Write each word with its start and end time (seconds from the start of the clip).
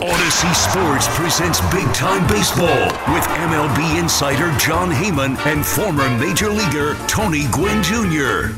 Audacy 0.00 0.54
Sports 0.54 1.08
presents 1.14 1.60
Big 1.70 1.84
Time 1.92 2.26
Baseball 2.26 2.86
with 3.12 3.22
MLB 3.36 4.00
insider 4.00 4.50
Jon 4.56 4.90
Heyman 4.90 5.36
and 5.44 5.64
former 5.64 6.08
major 6.18 6.48
leaguer 6.48 6.94
Tony 7.06 7.46
Gwynn 7.52 7.82
Jr. 7.82 8.54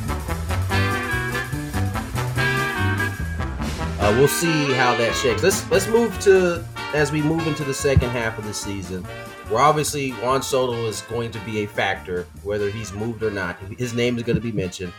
Uh, 4.00 4.14
we'll 4.16 4.28
see 4.28 4.72
how 4.74 4.96
that 4.96 5.18
shakes. 5.20 5.42
Let's 5.42 5.68
let's 5.68 5.88
move 5.88 6.16
to 6.20 6.64
as 6.94 7.10
we 7.10 7.20
move 7.20 7.44
into 7.48 7.64
the 7.64 7.74
second 7.74 8.10
half 8.10 8.38
of 8.38 8.44
the 8.44 8.54
season. 8.54 9.02
Where 9.48 9.62
obviously 9.62 10.10
Juan 10.10 10.42
Soto 10.42 10.86
is 10.86 11.00
going 11.02 11.32
to 11.32 11.40
be 11.40 11.64
a 11.64 11.66
factor, 11.66 12.24
whether 12.44 12.70
he's 12.70 12.92
moved 12.92 13.24
or 13.24 13.32
not. 13.32 13.58
His 13.78 13.94
name 13.94 14.16
is 14.16 14.22
going 14.22 14.36
to 14.36 14.40
be 14.40 14.52
mentioned. 14.52 14.92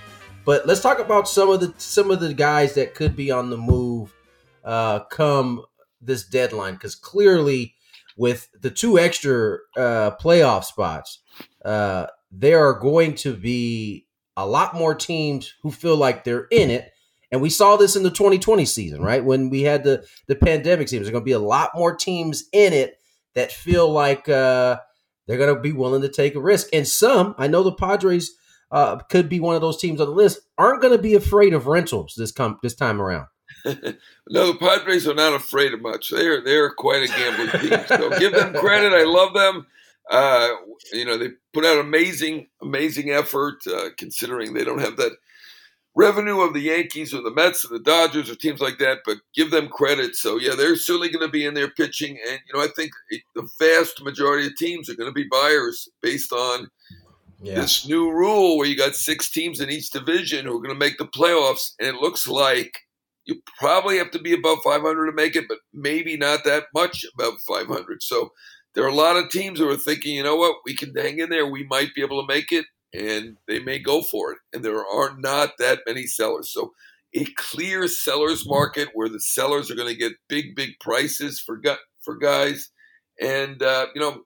But 0.44 0.68
let's 0.68 0.82
talk 0.82 1.00
about 1.00 1.30
some 1.30 1.50
of 1.50 1.62
the 1.62 1.74
some 1.78 2.12
of 2.12 2.20
the 2.20 2.34
guys 2.34 2.74
that 2.74 2.96
could 2.96 3.16
be 3.16 3.32
on 3.32 3.50
the 3.50 3.58
move 3.58 4.14
uh, 4.66 5.00
come 5.06 5.64
this 6.06 6.26
deadline 6.26 6.74
because 6.74 6.96
clearly 6.96 7.76
with 8.18 8.50
the 8.60 8.70
two 8.70 9.00
extra 9.00 9.58
uh, 9.76 10.12
playoff 10.22 10.64
spots, 10.64 11.20
uh, 11.66 12.08
there 12.32 12.68
are 12.68 12.80
going 12.80 13.16
to 13.16 13.36
be 13.36 14.08
a 14.38 14.46
lot 14.46 14.76
more 14.76 14.96
teams 14.96 15.54
who 15.62 15.72
feel 15.72 15.96
like 15.98 16.24
they're 16.24 16.48
in 16.52 16.70
it. 16.70 16.92
And 17.32 17.42
we 17.42 17.50
saw 17.50 17.78
this 17.78 17.96
in 17.96 18.04
the 18.04 18.12
2020 18.12 18.66
season, 18.66 19.02
right? 19.02 19.24
When 19.24 19.50
we 19.50 19.62
had 19.62 19.84
the 19.84 20.06
the 20.28 20.36
pandemic 20.36 20.88
season, 20.88 21.04
there's 21.04 21.12
going 21.12 21.24
to 21.24 21.26
be 21.26 21.32
a 21.32 21.40
lot 21.40 21.72
more 21.76 21.96
teams 21.96 22.44
in 22.52 22.74
it 22.74 23.00
that 23.34 23.52
feel 23.52 23.90
like 23.90 24.30
uh, 24.30 24.78
they're 25.28 25.38
going 25.38 25.56
to 25.56 25.62
be 25.62 25.72
willing 25.72 26.02
to 26.02 26.10
take 26.10 26.36
a 26.36 26.42
risk. 26.42 26.68
And 26.74 26.88
some, 26.88 27.34
I 27.38 27.48
know 27.48 27.64
the 27.64 27.74
Padres 27.74 28.32
uh, 28.72 28.98
could 29.10 29.30
be 29.30 29.40
one 29.40 29.56
of 29.56 29.62
those 29.62 29.78
teams 29.78 30.02
on 30.02 30.08
the 30.08 30.14
list, 30.14 30.42
aren't 30.58 30.82
going 30.82 30.96
to 30.96 31.02
be 31.02 31.16
afraid 31.16 31.54
of 31.54 31.68
rentals 31.68 32.16
this 32.18 32.32
come 32.32 32.60
this 32.62 32.76
time 32.76 33.02
around. 33.02 33.28
no, 34.30 34.52
the 34.52 34.58
Padres 34.60 35.08
are 35.08 35.14
not 35.14 35.34
afraid 35.34 35.74
of 35.74 35.82
much. 35.82 36.10
They're 36.10 36.42
they're 36.42 36.72
quite 36.74 37.04
a 37.04 37.08
gambling 37.08 37.62
team. 37.62 37.80
So 37.88 38.20
give 38.20 38.34
them 38.34 38.54
credit. 38.54 38.94
I 38.94 39.04
love 39.04 39.34
them. 39.34 39.66
Uh, 40.10 40.50
you 40.92 41.06
know, 41.06 41.18
they 41.18 41.30
put 41.54 41.66
out 41.66 41.80
amazing, 41.80 42.48
amazing 42.62 43.12
effort, 43.12 43.66
uh, 43.68 43.90
considering 43.98 44.54
they 44.54 44.66
don't 44.66 44.82
have 44.82 44.98
that 44.98 45.14
revenue 45.96 46.42
of 46.42 46.54
the 46.54 46.60
Yankees 46.60 47.14
or 47.14 47.22
the 47.22 47.32
Mets 47.32 47.64
or 47.64 47.70
the 47.70 47.84
Dodgers 47.84 48.30
or 48.30 48.36
teams 48.36 48.60
like 48.60 48.80
that. 48.80 49.00
But 49.06 49.18
give 49.34 49.52
them 49.52 49.70
credit. 49.70 50.16
So 50.16 50.38
yeah, 50.38 50.56
they're 50.56 50.76
certainly 50.76 51.10
going 51.10 51.26
to 51.26 51.32
be 51.32 51.46
in 51.46 51.54
there 51.54 51.70
pitching, 51.70 52.20
and 52.30 52.40
you 52.46 52.54
know, 52.54 52.64
I 52.64 52.68
think 52.76 52.92
the 53.36 53.48
vast 53.60 54.04
majority 54.04 54.48
of 54.48 54.58
teams 54.58 54.90
are 54.90 54.96
going 54.96 55.10
to 55.10 55.14
be 55.14 55.28
buyers 55.32 55.88
based 56.02 56.34
on. 56.34 56.70
Yeah. 57.42 57.56
This 57.56 57.86
new 57.86 58.10
rule 58.10 58.58
where 58.58 58.68
you 58.68 58.78
got 58.78 58.96
six 58.96 59.30
teams 59.30 59.60
in 59.60 59.70
each 59.70 59.90
division 59.90 60.46
who 60.46 60.56
are 60.56 60.62
going 60.62 60.70
to 60.70 60.80
make 60.80 60.98
the 60.98 61.08
playoffs, 61.08 61.74
and 61.78 61.90
it 61.90 61.96
looks 61.96 62.26
like 62.26 62.74
you 63.26 63.42
probably 63.58 63.98
have 63.98 64.12
to 64.12 64.20
be 64.20 64.34
above 64.34 64.60
500 64.64 65.06
to 65.06 65.12
make 65.14 65.36
it, 65.36 65.46
but 65.48 65.60
maybe 65.74 66.18
not 66.18 66.44
that 66.44 66.66
much 66.74 67.06
above 67.14 67.36
500. 67.48 68.04
So 68.04 68.32
there 68.76 68.84
are 68.84 68.90
a 68.90 68.96
lot 68.96 69.18
of 69.18 69.30
teams 69.30 69.60
who 69.60 69.70
are 69.70 69.78
thinking, 69.78 70.16
you 70.16 70.24
know 70.24 70.36
what, 70.36 70.58
we 70.66 70.76
can 70.76 70.94
hang 70.96 71.20
in 71.20 71.30
there. 71.30 71.46
We 71.46 71.66
might 71.66 71.94
be 71.96 72.02
able 72.02 72.22
to 72.22 72.34
make 72.34 72.52
it, 72.52 72.66
and 72.94 73.38
they 73.48 73.60
may 73.60 73.80
go 73.80 74.02
for 74.02 74.32
it. 74.32 74.40
And 74.52 74.64
there 74.64 74.86
are 74.86 75.16
not 75.18 75.52
that 75.60 75.80
many 75.88 76.06
sellers. 76.06 76.52
So 76.52 76.72
a 77.16 77.26
clear 77.38 77.88
sellers 77.88 78.48
market 78.48 78.90
where 78.94 79.10
the 79.10 79.20
sellers 79.20 79.70
are 79.70 79.76
going 79.76 79.90
to 79.90 80.00
get 80.00 80.14
big, 80.28 80.56
big 80.56 80.72
prices 80.80 81.40
for 81.40 81.62
for 82.02 82.18
guys. 82.18 82.70
And 83.22 83.62
uh, 83.62 83.88
you 83.94 84.02
know, 84.02 84.24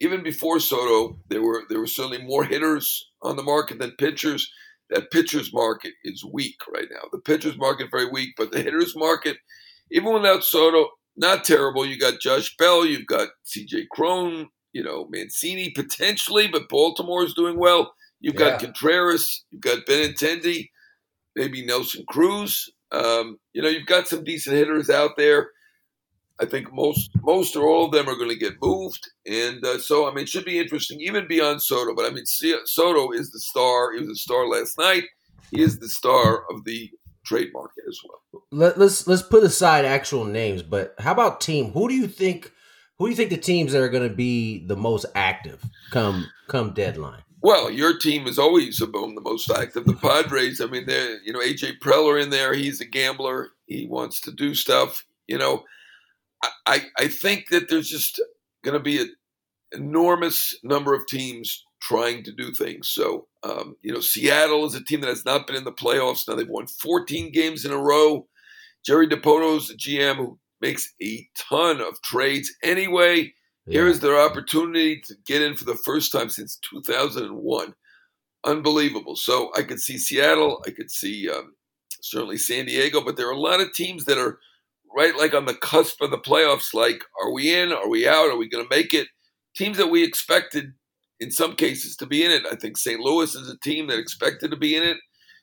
even 0.00 0.22
before 0.22 0.58
Soto, 0.60 1.18
there 1.28 1.42
were 1.42 1.64
there 1.68 1.78
were 1.78 1.86
certainly 1.86 2.22
more 2.22 2.44
hitters 2.44 3.10
on 3.22 3.36
the 3.36 3.42
market 3.42 3.78
than 3.78 3.92
pitchers 3.92 4.50
that 4.90 5.10
pitchers 5.10 5.52
market 5.52 5.92
is 6.04 6.24
weak 6.24 6.56
right 6.72 6.88
now. 6.90 7.08
The 7.12 7.18
pitchers 7.18 7.56
market 7.56 7.88
very 7.90 8.08
weak, 8.10 8.30
but 8.36 8.52
the 8.52 8.62
hitters 8.62 8.94
market, 8.96 9.36
even 9.90 10.12
without 10.12 10.44
Soto, 10.44 10.88
not 11.16 11.44
terrible. 11.44 11.86
You 11.86 11.98
got 11.98 12.20
Josh 12.20 12.54
Bell, 12.56 12.84
you've 12.84 13.06
got 13.06 13.28
C.J. 13.44 13.86
Cron, 13.92 14.48
you 14.72 14.82
know 14.82 15.06
Mancini 15.10 15.70
potentially, 15.70 16.48
but 16.48 16.68
Baltimore 16.68 17.24
is 17.24 17.32
doing 17.32 17.58
well. 17.58 17.94
You've 18.20 18.34
yeah. 18.34 18.50
got 18.50 18.60
Contreras, 18.60 19.44
you've 19.50 19.62
got 19.62 19.86
Benintendi, 19.86 20.68
maybe 21.36 21.64
Nelson 21.64 22.04
Cruz. 22.08 22.70
Um, 22.92 23.38
you 23.52 23.62
know, 23.62 23.68
you've 23.68 23.86
got 23.86 24.08
some 24.08 24.24
decent 24.24 24.56
hitters 24.56 24.90
out 24.90 25.12
there. 25.16 25.50
I 26.40 26.46
think 26.46 26.72
most 26.72 27.10
most 27.22 27.54
or 27.54 27.68
all 27.68 27.86
of 27.86 27.92
them 27.92 28.08
are 28.08 28.16
going 28.16 28.30
to 28.30 28.36
get 28.36 28.60
moved, 28.60 29.08
and 29.24 29.64
uh, 29.64 29.78
so 29.78 30.08
I 30.08 30.14
mean, 30.14 30.24
it 30.24 30.28
should 30.28 30.44
be 30.44 30.58
interesting 30.58 31.00
even 31.00 31.28
beyond 31.28 31.62
Soto. 31.62 31.94
But 31.94 32.06
I 32.06 32.10
mean, 32.10 32.26
Soto 32.26 33.12
is 33.12 33.30
the 33.30 33.38
star. 33.38 33.92
He 33.92 34.00
was 34.00 34.08
the 34.08 34.16
star 34.16 34.48
last 34.48 34.76
night. 34.76 35.04
He 35.52 35.62
is 35.62 35.78
the 35.78 35.88
star 35.88 36.44
of 36.50 36.64
the 36.64 36.90
trade 37.24 37.50
market 37.52 37.84
as 37.88 37.98
well. 38.04 38.42
Let, 38.50 38.78
let's 38.78 39.06
let's 39.06 39.22
put 39.22 39.44
aside 39.44 39.84
actual 39.84 40.24
names, 40.24 40.62
but 40.62 40.94
how 40.98 41.12
about 41.12 41.40
team? 41.40 41.70
Who 41.70 41.88
do 41.88 41.94
you 41.94 42.08
think? 42.08 42.50
Who 42.98 43.06
do 43.06 43.10
you 43.10 43.16
think 43.16 43.30
the 43.30 43.36
teams 43.36 43.72
that 43.72 43.82
are 43.82 43.88
going 43.88 44.08
to 44.08 44.14
be 44.14 44.66
the 44.66 44.76
most 44.76 45.06
active 45.14 45.62
come 45.92 46.26
come 46.48 46.74
deadline? 46.74 47.22
Well, 47.42 47.70
your 47.70 47.96
team 47.96 48.26
is 48.26 48.38
always 48.38 48.80
among 48.80 49.14
the 49.14 49.20
most 49.20 49.50
active. 49.50 49.84
The 49.84 49.94
Padres. 49.94 50.60
I 50.60 50.66
mean, 50.66 50.86
they 50.86 51.16
you 51.24 51.32
know 51.32 51.40
AJ 51.40 51.78
Preller 51.78 52.20
in 52.20 52.30
there. 52.30 52.54
He's 52.54 52.80
a 52.80 52.86
gambler. 52.86 53.50
He 53.66 53.86
wants 53.86 54.20
to 54.22 54.32
do 54.32 54.56
stuff. 54.56 55.04
You 55.28 55.38
know 55.38 55.62
I, 56.66 56.86
I 56.98 57.08
think 57.08 57.48
that 57.50 57.68
there's 57.68 57.88
just 57.88 58.20
going 58.64 58.74
to 58.74 58.82
be 58.82 59.00
an 59.00 59.14
enormous 59.72 60.54
number 60.62 60.94
of 60.94 61.06
teams 61.06 61.64
trying 61.80 62.22
to 62.24 62.32
do 62.32 62.52
things. 62.52 62.88
So, 62.88 63.26
um, 63.42 63.76
you 63.82 63.92
know, 63.92 64.00
Seattle 64.00 64.64
is 64.64 64.74
a 64.74 64.82
team 64.82 65.00
that 65.02 65.08
has 65.08 65.24
not 65.24 65.46
been 65.46 65.56
in 65.56 65.64
the 65.64 65.72
playoffs. 65.72 66.26
Now 66.26 66.34
they've 66.34 66.48
won 66.48 66.66
14 66.66 67.30
games 67.32 67.64
in 67.64 67.72
a 67.72 67.78
row. 67.78 68.26
Jerry 68.84 69.06
Dipoto 69.06 69.56
is 69.56 69.68
the 69.68 69.74
GM 69.74 70.16
who 70.16 70.38
makes 70.60 70.92
a 71.02 71.26
ton 71.36 71.80
of 71.80 72.00
trades 72.02 72.50
anyway. 72.62 73.32
Yeah. 73.66 73.80
Here 73.80 73.86
is 73.86 74.00
their 74.00 74.18
opportunity 74.18 75.00
to 75.06 75.14
get 75.26 75.42
in 75.42 75.56
for 75.56 75.64
the 75.64 75.78
first 75.84 76.12
time 76.12 76.28
since 76.28 76.58
2001. 76.70 77.74
Unbelievable. 78.44 79.16
So 79.16 79.50
I 79.56 79.62
could 79.62 79.80
see 79.80 79.98
Seattle. 79.98 80.62
I 80.66 80.70
could 80.70 80.90
see 80.90 81.30
um, 81.30 81.54
certainly 82.02 82.36
San 82.36 82.66
Diego, 82.66 83.02
but 83.02 83.16
there 83.16 83.28
are 83.28 83.32
a 83.32 83.38
lot 83.38 83.60
of 83.60 83.72
teams 83.72 84.04
that 84.06 84.18
are– 84.18 84.38
right? 84.94 85.16
Like 85.16 85.34
on 85.34 85.46
the 85.46 85.54
cusp 85.54 86.00
of 86.00 86.10
the 86.10 86.18
playoffs 86.18 86.72
like 86.72 87.04
are 87.20 87.32
we 87.32 87.54
in? 87.54 87.72
Are 87.72 87.88
we 87.88 88.06
out? 88.06 88.30
Are 88.30 88.36
we 88.36 88.48
going 88.48 88.64
to 88.64 88.76
make 88.76 88.94
it? 88.94 89.08
Teams 89.56 89.76
that 89.76 89.90
we 89.90 90.02
expected 90.02 90.72
in 91.20 91.30
some 91.30 91.54
cases 91.56 91.96
to 91.96 92.06
be 92.06 92.24
in 92.24 92.30
it. 92.30 92.42
I 92.50 92.56
think 92.56 92.76
st 92.76 93.00
louis 93.00 93.34
is 93.34 93.48
a 93.48 93.58
team 93.58 93.88
that 93.88 93.98
expected 93.98 94.50
to 94.50 94.56
be 94.56 94.76
in 94.76 94.82
it. 94.82 94.98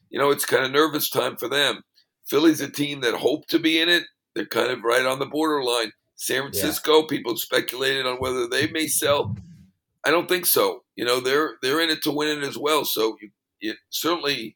You 0.10 0.20
know 0.20 0.32
it's 0.32 0.46
kind 0.46 0.66
of 0.66 0.72
nervous 0.72 1.10
time 1.10 1.38
for 1.38 1.48
them. 1.48 1.82
Philly's 2.28 2.62
a 2.62 2.70
team 2.70 3.02
that 3.02 3.14
hoped 3.14 3.50
to 3.50 3.60
be 3.60 3.80
in 3.80 3.90
it. 3.90 4.04
They're 4.36 4.46
kind 4.46 4.72
of 4.72 4.84
right 4.84 5.06
on 5.06 5.20
the 5.20 5.26
borderline. 5.26 5.92
San 6.16 6.44
francisco 6.44 7.02
yeah. 7.02 7.08
people 7.10 7.36
speculated 7.36 8.06
on 8.06 8.18
whether 8.18 8.48
they 8.48 8.68
may 8.68 8.88
sell. 8.88 9.36
I 10.06 10.12
don't 10.12 10.30
think 10.30 10.46
so. 10.46 10.84
You 10.96 11.06
know 11.06 11.20
they're 11.20 11.56
they're 11.62 11.82
in 11.82 11.90
it 11.90 12.04
to 12.04 12.12
win 12.12 12.38
it 12.38 12.44
as 12.44 12.58
well. 12.58 12.86
So 12.86 13.18
you, 13.22 13.30
you 13.60 13.74
certainly 13.90 14.56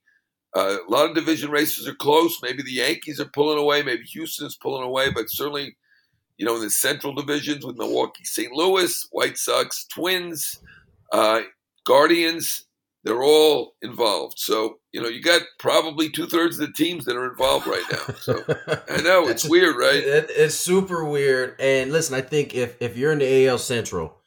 uh, 0.55 0.77
a 0.87 0.89
lot 0.89 1.09
of 1.09 1.15
division 1.15 1.51
races 1.51 1.87
are 1.87 1.95
close. 1.95 2.41
Maybe 2.41 2.63
the 2.63 2.71
Yankees 2.71 3.19
are 3.19 3.25
pulling 3.25 3.59
away. 3.59 3.83
Maybe 3.83 4.03
Houston's 4.03 4.55
pulling 4.55 4.83
away. 4.83 5.11
But 5.11 5.29
certainly, 5.29 5.75
you 6.37 6.45
know, 6.45 6.55
in 6.55 6.61
the 6.61 6.69
Central 6.69 7.13
divisions 7.13 7.65
with 7.65 7.77
Milwaukee, 7.77 8.23
St. 8.23 8.53
Louis, 8.53 9.07
White 9.11 9.37
Sox, 9.37 9.85
Twins, 9.85 10.59
uh, 11.11 11.41
Guardians, 11.85 12.65
they're 13.03 13.21
all 13.21 13.75
involved. 13.81 14.39
So, 14.39 14.79
you 14.93 15.01
know, 15.01 15.09
you 15.09 15.21
got 15.21 15.41
probably 15.59 16.09
two 16.09 16.25
thirds 16.25 16.57
of 16.57 16.67
the 16.67 16.73
teams 16.73 17.05
that 17.05 17.17
are 17.17 17.29
involved 17.29 17.67
right 17.67 17.83
now. 17.91 18.15
So 18.15 18.43
I 18.89 19.01
know 19.01 19.27
it's 19.27 19.47
weird, 19.47 19.75
right? 19.75 19.95
It, 19.95 20.27
it's 20.29 20.55
super 20.55 21.03
weird. 21.03 21.55
And 21.59 21.91
listen, 21.91 22.15
I 22.15 22.21
think 22.21 22.55
if 22.55 22.81
if 22.81 22.97
you're 22.97 23.11
in 23.11 23.19
the 23.19 23.47
AL 23.47 23.59
Central, 23.59 24.17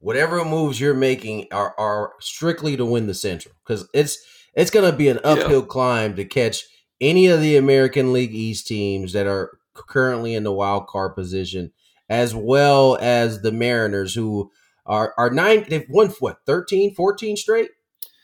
whatever 0.00 0.44
moves 0.44 0.80
you're 0.80 0.94
making 0.94 1.46
are 1.52 1.74
are 1.78 2.12
strictly 2.20 2.76
to 2.76 2.84
win 2.84 3.06
the 3.06 3.14
Central 3.14 3.54
because 3.64 3.88
it's 3.94 4.18
it's 4.56 4.70
going 4.70 4.90
to 4.90 4.96
be 4.96 5.08
an 5.08 5.20
uphill 5.22 5.60
yeah. 5.60 5.66
climb 5.66 6.16
to 6.16 6.24
catch 6.24 6.64
any 7.00 7.26
of 7.26 7.40
the 7.40 7.56
American 7.56 8.12
League 8.12 8.34
East 8.34 8.66
teams 8.66 9.12
that 9.12 9.26
are 9.26 9.58
currently 9.74 10.34
in 10.34 10.42
the 10.42 10.52
wild 10.52 10.86
card 10.88 11.14
position, 11.14 11.70
as 12.08 12.34
well 12.34 12.96
as 13.00 13.42
the 13.42 13.52
Mariners 13.52 14.14
who 14.14 14.50
are 14.86 15.14
are 15.18 15.30
nine. 15.30 15.66
They've 15.68 15.86
won 15.88 16.08
what 16.20 16.38
13, 16.46 16.94
14 16.94 17.36
straight 17.36 17.70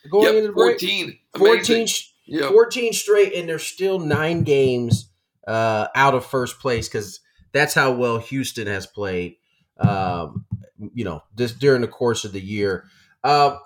going 0.09 0.25
yep, 0.25 0.35
into 0.35 0.47
the 0.47 0.53
break. 0.53 0.79
14. 0.79 1.19
14, 1.37 1.87
yep. 2.25 2.49
14 2.51 2.93
straight, 2.93 3.33
and 3.35 3.47
they're 3.47 3.59
still 3.59 3.99
nine 3.99 4.43
games 4.43 5.09
uh, 5.47 5.87
out 5.95 6.15
of 6.15 6.25
first 6.25 6.59
place 6.59 6.87
because 6.87 7.19
that's 7.51 7.73
how 7.73 7.91
well 7.91 8.17
Houston 8.17 8.67
has 8.67 8.87
played. 8.87 9.35
Um, 9.79 10.45
you 10.93 11.03
know, 11.03 11.23
just 11.37 11.59
during 11.59 11.81
the 11.81 11.87
course 11.87 12.25
of 12.25 12.33
the 12.33 12.41
year. 12.41 12.85
Uh, 13.23 13.57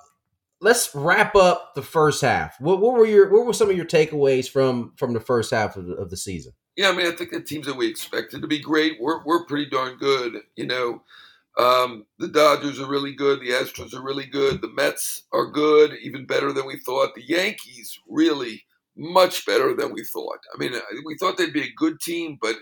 let's 0.61 0.93
wrap 0.93 1.35
up 1.35 1.73
the 1.75 1.81
first 1.81 2.21
half. 2.21 2.59
What, 2.59 2.79
what, 2.79 2.93
were 2.93 3.05
your 3.05 3.29
what 3.29 3.45
were 3.45 3.53
some 3.53 3.69
of 3.69 3.75
your 3.77 3.85
takeaways 3.85 4.49
from 4.49 4.93
from 4.95 5.13
the 5.13 5.19
first 5.19 5.51
half 5.51 5.75
of 5.77 5.85
the, 5.85 5.93
of 5.93 6.09
the 6.09 6.17
season? 6.17 6.53
Yeah, 6.75 6.89
I 6.89 6.91
mean, 6.93 7.07
I 7.07 7.11
think 7.11 7.31
the 7.31 7.41
teams 7.41 7.65
that 7.65 7.77
we 7.77 7.87
expected 7.87 8.41
to 8.41 8.47
be 8.47 8.59
great 8.59 9.01
were 9.01 9.23
were 9.23 9.45
pretty 9.45 9.69
darn 9.69 9.97
good. 9.97 10.41
You 10.55 10.67
know, 10.67 11.01
um, 11.57 12.05
the 12.19 12.27
Dodgers 12.27 12.79
are 12.79 12.89
really 12.89 13.13
good. 13.13 13.39
The 13.39 13.49
Astros 13.49 13.93
are 13.93 14.03
really 14.03 14.25
good. 14.25 14.61
The 14.61 14.73
Mets 14.73 15.23
are 15.33 15.49
good, 15.49 15.93
even 16.01 16.25
better 16.25 16.53
than 16.53 16.67
we 16.67 16.77
thought. 16.77 17.15
The 17.15 17.25
Yankees 17.25 17.99
really 18.07 18.63
much 18.95 19.45
better 19.45 19.75
than 19.75 19.93
we 19.93 20.03
thought. 20.03 20.39
I 20.53 20.57
mean, 20.57 20.73
we 21.05 21.15
thought 21.17 21.37
they'd 21.37 21.53
be 21.53 21.63
a 21.63 21.73
good 21.75 21.99
team, 21.99 22.37
but 22.41 22.55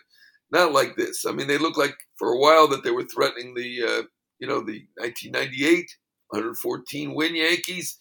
not 0.52 0.74
like 0.74 0.96
this. 0.96 1.26
I 1.26 1.32
mean, 1.32 1.48
they 1.48 1.58
looked 1.58 1.78
like 1.78 1.96
for 2.18 2.30
a 2.30 2.38
while 2.38 2.68
that 2.68 2.84
they 2.84 2.92
were 2.92 3.06
threatening 3.06 3.54
the, 3.54 3.84
uh, 3.84 4.04
you 4.40 4.48
know, 4.48 4.60
the 4.60 4.86
1998 4.98 5.90
114 6.30 7.14
win 7.14 7.36
Yankees. 7.36 7.98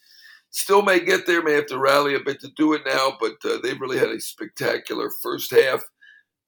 Still 0.51 0.83
may 0.83 1.01
get 1.01 1.27
there, 1.27 1.43
may 1.43 1.55
have 1.55 1.67
to 1.67 1.79
rally 1.79 2.15
a 2.15 2.21
bit 2.21 2.41
to 2.41 2.49
do 2.57 2.75
it 2.75 2.83
now, 2.87 3.17
but 3.19 3.35
uh, 3.45 3.59
they've 3.63 3.81
really 3.81 3.99
had 3.99 4.11
a 4.11 4.21
spectacular 4.21 5.11
first 5.23 5.51
half. 5.51 5.83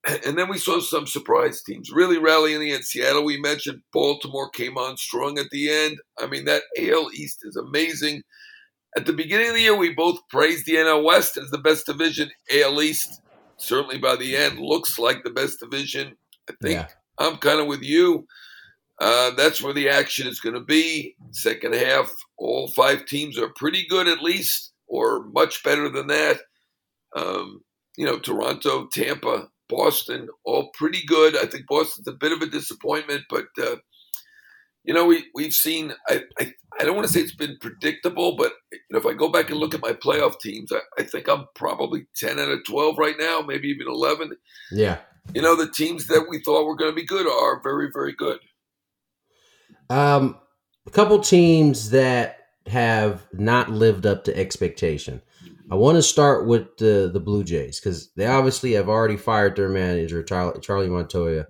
And 0.25 0.39
then 0.39 0.49
we 0.49 0.59
saw 0.59 0.79
some 0.79 1.05
surprise 1.05 1.65
teams 1.65 1.91
really 1.91 2.19
rallying 2.19 2.69
in 2.69 2.85
Seattle. 2.85 3.25
We 3.25 3.41
mentioned 3.41 3.83
Baltimore 3.93 4.49
came 4.51 4.79
on 4.79 4.97
strong 4.97 5.37
at 5.37 5.51
the 5.51 5.69
end. 5.69 5.99
I 6.21 6.29
mean, 6.29 6.45
that 6.45 6.63
AL 6.79 7.11
East 7.13 7.41
is 7.43 7.57
amazing. 7.57 8.23
At 8.97 9.05
the 9.05 9.13
beginning 9.13 9.49
of 9.49 9.55
the 9.55 9.63
year, 9.63 9.77
we 9.77 9.93
both 9.93 10.21
praised 10.31 10.65
the 10.65 10.77
NL 10.77 11.05
West 11.05 11.37
as 11.37 11.51
the 11.51 11.59
best 11.59 11.87
division. 11.87 12.31
AL 12.55 12.81
East, 12.81 13.21
certainly 13.57 13.99
by 13.99 14.15
the 14.15 14.37
end, 14.37 14.61
looks 14.61 14.99
like 14.99 15.25
the 15.25 15.31
best 15.31 15.59
division. 15.59 16.17
I 16.49 16.55
think 16.63 16.75
yeah. 16.75 16.89
I'm 17.19 17.37
kind 17.39 17.61
of 17.61 17.67
with 17.67 17.83
you. 17.83 18.27
Uh, 18.99 19.31
that's 19.33 19.63
where 19.63 19.75
the 19.75 19.89
action 19.89 20.27
is 20.27 20.41
going 20.41 20.55
to 20.55 20.61
be. 20.61 21.15
Second 21.31 21.75
half, 21.75 22.11
all 22.39 22.69
five 22.69 23.05
teams 23.05 23.39
are 23.39 23.51
pretty 23.51 23.87
good 23.89 24.09
at 24.09 24.23
least, 24.23 24.73
or 24.87 25.25
much 25.35 25.63
better 25.63 25.89
than 25.89 26.07
that. 26.07 26.41
Um, 27.15 27.61
you 27.97 28.07
know, 28.07 28.19
Toronto, 28.19 28.87
Tampa, 28.87 29.49
Boston, 29.69 30.29
all 30.45 30.71
pretty 30.75 31.05
good. 31.07 31.37
I 31.37 31.47
think 31.47 31.67
Boston's 31.67 32.09
a 32.09 32.13
bit 32.13 32.33
of 32.33 32.41
a 32.41 32.47
disappointment, 32.47 33.25
but 33.29 33.47
uh, 33.61 33.77
you 34.85 34.95
know, 34.95 35.05
we 35.05 35.27
we've 35.35 35.53
seen. 35.53 35.93
I, 36.09 36.23
I, 36.39 36.55
I 36.79 36.85
don't 36.85 36.95
want 36.95 37.07
to 37.07 37.13
say 37.13 37.21
it's 37.21 37.35
been 37.35 37.59
predictable, 37.61 38.37
but 38.37 38.53
you 38.73 38.79
know, 38.91 38.99
if 38.99 39.07
I 39.07 39.15
go 39.15 39.29
back 39.29 39.51
and 39.51 39.59
look 39.59 39.75
at 39.75 39.81
my 39.83 39.93
playoff 39.93 40.41
teams, 40.41 40.71
I, 40.73 40.79
I 40.99 41.03
think 41.03 41.29
I'm 41.29 41.47
probably 41.55 42.07
ten 42.17 42.39
out 42.39 42.49
of 42.49 42.65
twelve 42.65 42.97
right 42.97 43.17
now, 43.19 43.41
maybe 43.41 43.69
even 43.69 43.89
eleven. 43.89 44.37
Yeah. 44.71 44.99
You 45.35 45.43
know, 45.43 45.57
the 45.57 45.71
teams 45.71 46.07
that 46.07 46.27
we 46.31 46.41
thought 46.41 46.67
were 46.67 46.77
going 46.77 46.93
to 46.93 46.95
be 46.95 47.05
good 47.05 47.27
are 47.27 47.61
very, 47.61 47.91
very 47.93 48.13
good. 48.13 48.39
Um, 49.91 50.37
a 50.87 50.91
couple 50.91 51.19
teams 51.21 51.91
that 51.91 52.39
have 52.67 53.27
not 53.33 53.71
lived 53.71 54.07
up 54.07 54.25
to 54.25 54.37
expectation. 54.37 55.23
I 55.71 55.75
want 55.75 55.97
to 55.97 56.03
start 56.03 56.47
with 56.47 56.77
the 56.79 57.11
the 57.13 57.21
Blue 57.21 57.43
Jays 57.43 57.81
because 57.81 58.13
they 58.15 58.27
obviously 58.27 58.73
have 58.73 58.89
already 58.89 59.17
fired 59.17 59.57
their 59.57 59.69
manager 59.69 60.23
Charlie, 60.23 60.61
Charlie 60.61 60.89
Montoyo. 60.89 61.47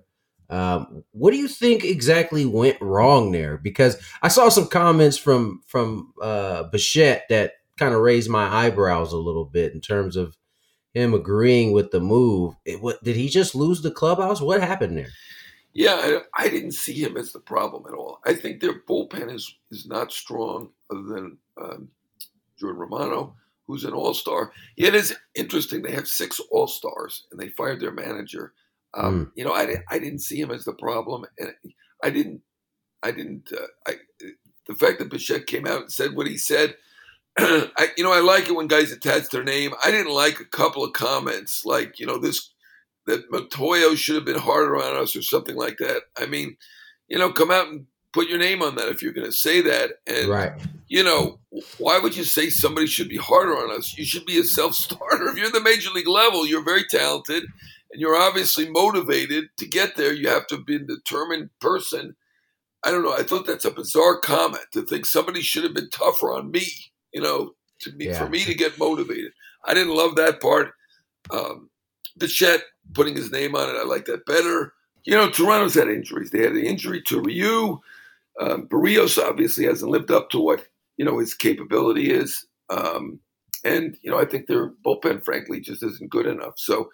Um, 0.49 1.03
what 1.11 1.31
do 1.31 1.37
you 1.37 1.47
think 1.47 1.83
exactly 1.83 2.45
went 2.45 2.81
wrong 2.81 3.31
there? 3.31 3.57
Because 3.57 3.97
I 4.21 4.29
saw 4.29 4.49
some 4.49 4.67
comments 4.67 5.17
from 5.17 5.61
from 5.67 6.13
uh, 6.21 6.63
Bichette 6.63 7.25
that 7.29 7.53
kind 7.77 7.93
of 7.93 8.01
raised 8.01 8.29
my 8.29 8.47
eyebrows 8.47 9.13
a 9.13 9.17
little 9.17 9.45
bit 9.45 9.73
in 9.73 9.81
terms 9.81 10.15
of 10.15 10.35
him 10.93 11.13
agreeing 11.13 11.73
with 11.73 11.91
the 11.91 11.99
move. 11.99 12.55
It, 12.65 12.81
what 12.81 13.03
did 13.03 13.15
he 13.15 13.29
just 13.29 13.53
lose 13.53 13.81
the 13.81 13.91
clubhouse? 13.91 14.41
What 14.41 14.61
happened 14.61 14.97
there? 14.97 15.09
Yeah, 15.77 16.21
I, 16.35 16.45
I, 16.45 16.49
didn't 16.49 16.71
see 16.71 16.93
him 16.93 17.17
as 17.17 17.31
the 17.31 17.39
problem 17.39 17.83
at 17.87 17.93
all. 17.93 18.19
I 18.25 18.33
think 18.33 18.59
their 18.59 18.81
bullpen 18.81 19.33
is 19.33 19.55
is 19.71 19.85
not 19.85 20.11
strong, 20.11 20.69
other 20.91 21.03
than 21.03 21.37
um, 21.61 21.89
Jordan 22.59 22.81
Romano 22.81 23.35
who's 23.67 23.83
an 23.83 23.93
all 23.93 24.13
star. 24.13 24.51
It 24.77 24.95
is 24.95 25.15
interesting. 25.35 25.81
They 25.81 25.91
have 25.91 26.07
six 26.07 26.39
all 26.51 26.67
stars, 26.67 27.27
and 27.31 27.39
they 27.39 27.49
fired 27.49 27.79
their 27.79 27.91
manager. 27.91 28.53
Um, 28.93 29.25
mm. 29.25 29.31
You 29.35 29.45
know, 29.45 29.53
I, 29.53 29.75
I 29.89 29.99
didn't 29.99 30.19
see 30.19 30.39
him 30.39 30.51
as 30.51 30.63
the 30.63 30.73
problem, 30.73 31.25
and 31.37 31.53
I 32.03 32.09
didn't. 32.09 32.41
I 33.03 33.11
didn't. 33.11 33.51
Uh, 33.53 33.67
I 33.87 33.95
the 34.67 34.75
fact 34.75 34.99
that 34.99 35.09
Bichette 35.09 35.47
came 35.47 35.67
out 35.67 35.81
and 35.81 35.91
said 35.91 36.15
what 36.15 36.27
he 36.27 36.37
said. 36.37 36.75
I, 37.39 37.89
you 37.95 38.03
know, 38.03 38.11
I 38.11 38.19
like 38.19 38.49
it 38.49 38.55
when 38.55 38.67
guys 38.67 38.91
attach 38.91 39.29
their 39.29 39.43
name. 39.43 39.73
I 39.83 39.91
didn't 39.91 40.13
like 40.13 40.39
a 40.39 40.45
couple 40.45 40.83
of 40.83 40.93
comments 40.93 41.65
like, 41.65 41.99
you 41.99 42.07
know, 42.07 42.17
this 42.17 42.49
that 43.07 43.29
Montoyo 43.31 43.97
should 43.97 44.15
have 44.15 44.25
been 44.25 44.37
harder 44.37 44.77
on 44.77 45.01
us 45.01 45.15
or 45.15 45.21
something 45.21 45.55
like 45.55 45.77
that. 45.77 46.03
I 46.17 46.25
mean, 46.27 46.57
you 47.07 47.17
know, 47.17 47.31
come 47.31 47.51
out 47.51 47.67
and 47.67 47.85
put 48.13 48.27
your 48.27 48.37
name 48.37 48.61
on 48.61 48.75
that 48.75 48.89
if 48.89 49.01
you're 49.01 49.13
going 49.13 49.27
to 49.27 49.33
say 49.33 49.61
that. 49.61 49.91
And, 50.05 50.27
right. 50.27 50.51
you 50.87 51.03
know, 51.03 51.39
why 51.77 51.99
would 51.99 52.15
you 52.15 52.23
say 52.23 52.49
somebody 52.49 52.87
should 52.87 53.09
be 53.09 53.17
harder 53.17 53.57
on 53.57 53.75
us? 53.75 53.97
You 53.97 54.05
should 54.05 54.25
be 54.25 54.37
a 54.37 54.43
self 54.43 54.75
starter. 54.75 55.27
If 55.29 55.37
you're 55.37 55.51
the 55.51 55.61
major 55.61 55.89
league 55.91 56.07
level, 56.07 56.45
you're 56.45 56.63
very 56.63 56.83
talented 56.89 57.43
and 57.91 58.01
you're 58.01 58.17
obviously 58.17 58.69
motivated 58.69 59.45
to 59.57 59.67
get 59.67 59.95
there. 59.95 60.13
You 60.13 60.29
have 60.29 60.47
to 60.47 60.57
be 60.57 60.75
a 60.75 60.79
determined 60.79 61.49
person. 61.59 62.15
I 62.83 62.91
don't 62.91 63.03
know. 63.03 63.13
I 63.13 63.23
thought 63.23 63.45
that's 63.45 63.65
a 63.65 63.71
bizarre 63.71 64.19
comment 64.19 64.65
to 64.73 64.83
think 64.83 65.05
somebody 65.05 65.41
should 65.41 65.63
have 65.63 65.73
been 65.73 65.89
tougher 65.89 66.31
on 66.31 66.51
me, 66.51 66.67
you 67.13 67.21
know, 67.21 67.51
to 67.81 67.91
me, 67.93 68.07
yeah. 68.07 68.19
for 68.19 68.29
me 68.29 68.43
to 68.45 68.53
get 68.53 68.77
motivated. 68.77 69.31
I 69.65 69.73
didn't 69.73 69.95
love 69.95 70.15
that 70.15 70.41
part. 70.41 70.71
Um, 71.29 71.69
Bichette 72.17 72.63
putting 72.93 73.15
his 73.15 73.31
name 73.31 73.55
on 73.55 73.69
it, 73.69 73.79
I 73.79 73.83
like 73.83 74.05
that 74.05 74.25
better. 74.25 74.73
You 75.05 75.15
know, 75.15 75.29
Toronto's 75.29 75.75
had 75.75 75.87
injuries. 75.87 76.31
They 76.31 76.43
had 76.43 76.53
the 76.53 76.67
injury 76.67 77.01
to 77.03 77.21
Ryu. 77.21 77.79
Um, 78.39 78.67
Berrios 78.67 79.21
obviously 79.21 79.65
hasn't 79.65 79.91
lived 79.91 80.11
up 80.11 80.29
to 80.31 80.39
what 80.39 80.67
you 80.97 81.05
know 81.05 81.17
his 81.19 81.33
capability 81.33 82.11
is, 82.11 82.45
um, 82.69 83.19
and 83.63 83.97
you 84.01 84.11
know 84.11 84.19
I 84.19 84.25
think 84.25 84.47
their 84.47 84.69
bullpen, 84.85 85.23
frankly, 85.23 85.59
just 85.59 85.83
isn't 85.83 86.11
good 86.11 86.27
enough. 86.27 86.53
So 86.57 86.89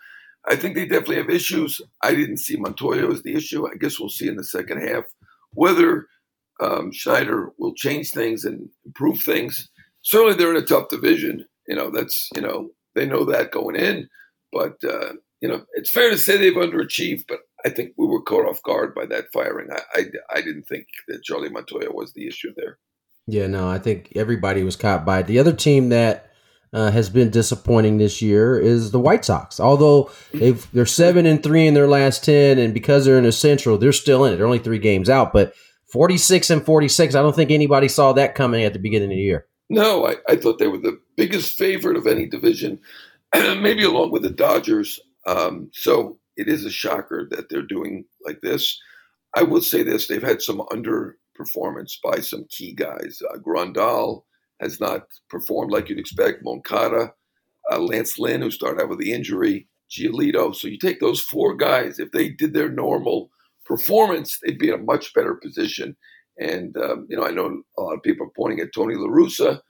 I 0.48 0.56
think 0.56 0.76
they 0.76 0.86
definitely 0.86 1.18
have 1.18 1.30
issues. 1.30 1.82
I 2.02 2.14
didn't 2.14 2.38
see 2.38 2.58
Montoyo 2.58 3.12
as 3.12 3.24
the 3.24 3.36
issue. 3.36 3.68
I 3.68 3.76
guess 3.76 4.00
we'll 4.00 4.10
see 4.10 4.28
in 4.28 4.36
the 4.36 4.44
second 4.44 4.88
half 4.88 5.06
whether 5.54 6.08
um, 6.60 6.92
Schneider 6.92 7.52
will 7.58 7.74
change 7.74 8.12
things 8.12 8.46
and 8.46 8.70
improve 8.86 9.22
things. 9.22 9.70
Certainly, 10.02 10.36
they're 10.36 10.56
in 10.56 10.62
a 10.62 10.66
tough 10.66 10.90
division. 10.90 11.46
You 11.68 11.76
know 11.76 11.90
that's 11.90 12.30
you 12.36 12.42
know 12.42 12.70
they 12.96 13.06
know 13.06 13.26
that 13.26 13.52
going 13.52 13.76
in, 13.76 14.10
but 14.52 14.78
uh, 14.84 15.14
you 15.44 15.50
know 15.50 15.66
it's 15.74 15.92
fair 15.92 16.10
to 16.10 16.18
say 16.18 16.38
they've 16.38 16.54
underachieved. 16.54 17.26
But 17.28 17.40
I 17.66 17.70
think 17.70 17.92
we 17.98 18.08
were 18.08 18.22
caught 18.22 18.48
off 18.48 18.64
guard 18.64 18.96
by 18.96 19.06
that 19.08 19.26
firing. 19.34 19.68
I, 19.72 19.82
I, 19.94 20.04
I 20.38 20.42
didn't 20.42 20.64
think 20.64 20.88
that 21.10 21.24
Charlie 21.24 21.50
Montoyo 21.50 21.94
was 21.94 22.14
the 22.14 22.26
issue 22.26 22.54
there. 22.56 22.80
Yeah, 23.28 23.48
no, 23.48 23.70
I 23.70 23.78
think 23.78 24.14
everybody 24.16 24.64
was 24.64 24.78
caught 24.78 25.06
by 25.06 25.20
it. 25.20 25.28
The 25.28 25.40
other 25.40 25.54
team 25.54 25.90
that 25.90 26.32
uh, 26.72 26.92
has 26.92 27.10
been 27.10 27.30
disappointing 27.30 27.98
this 27.98 28.22
year 28.22 28.58
is 28.58 28.92
the 28.92 29.00
White 29.00 29.26
Sox. 29.26 29.60
Although 29.60 30.12
they've 30.34 30.66
they're 30.72 30.86
seven 30.86 31.26
and 31.26 31.44
three 31.44 31.68
in 31.68 31.74
their 31.74 31.90
last 31.90 32.24
ten, 32.24 32.58
and 32.58 32.74
because 32.74 33.04
they're 33.04 33.18
in 33.18 33.26
the 33.26 33.32
Central, 33.34 33.78
they're 33.78 33.92
still 33.92 34.24
in 34.24 34.34
it. 34.34 34.38
They're 34.38 34.46
only 34.46 34.60
three 34.60 34.80
games 34.80 35.10
out, 35.10 35.34
but 35.34 35.54
forty 35.86 36.18
six 36.18 36.50
and 36.50 36.66
forty 36.66 36.88
six. 36.88 37.16
I 37.16 37.22
don't 37.22 37.36
think 37.36 37.52
anybody 37.52 37.90
saw 37.90 38.14
that 38.14 38.34
coming 38.34 38.64
at 38.64 38.72
the 38.72 38.80
beginning 38.80 39.12
of 39.12 39.18
the 39.18 39.22
year. 39.22 39.46
No, 39.70 40.08
I, 40.08 40.16
I 40.30 40.36
thought 40.38 40.60
they 40.60 40.68
were 40.68 40.78
the 40.78 41.02
biggest 41.18 41.58
favorite 41.58 41.98
of 41.98 42.08
any 42.08 42.28
division, 42.28 42.80
maybe 43.34 43.84
along 43.84 44.12
with 44.12 44.22
the 44.22 44.30
Dodgers. 44.30 45.02
Um, 45.26 45.70
so 45.74 46.20
it 46.38 46.48
is 46.48 46.66
a 46.66 46.72
shocker 46.72 47.28
that 47.32 47.50
they're 47.50 47.62
doing 47.62 48.06
like 48.26 48.42
this. 48.42 48.80
I 49.36 49.44
will 49.44 49.62
say 49.62 49.84
this: 49.84 50.08
they've 50.08 50.22
had 50.22 50.42
some 50.42 50.60
underperformance 50.72 51.98
by 52.04 52.20
some 52.20 52.46
key 52.50 52.74
guys. 52.74 53.22
Uh, 53.30 53.38
Grandal 53.38 54.24
has 54.60 54.80
not 54.80 55.08
performed 55.30 55.72
like 55.72 55.90
you'd 55.90 56.00
expect. 56.00 56.44
Moncada, 56.44 57.14
uh, 57.72 57.80
Lance 57.80 58.20
Lynn, 58.20 58.42
who 58.42 58.52
started 58.52 58.82
out 58.82 58.90
with 58.90 59.00
the 59.00 59.12
injury, 59.12 59.68
Giolito. 59.90 60.56
So 60.56 60.68
you 60.68 60.78
take 60.78 61.00
those 61.00 61.22
four 61.22 61.56
guys. 61.56 62.00
If 62.00 62.12
they 62.12 62.30
did 62.30 62.54
their 62.54 62.70
normal 62.70 63.30
performance, 63.66 64.40
they'd 64.44 64.60
be 64.60 64.70
in 64.70 64.76
a 64.76 64.84
much 64.84 65.14
better 65.14 65.36
position. 65.36 65.96
And 66.40 66.76
um, 66.78 67.08
you 67.10 67.18
know, 67.18 67.26
I 67.26 67.32
know 67.32 67.62
a 67.78 67.82
lot 67.82 67.96
of 67.96 68.04
people 68.04 68.26
are 68.26 68.32
pointing 68.36 68.60
at 68.60 68.74
Tony 68.74 68.96
La 68.96 69.08
Russa. 69.08 69.62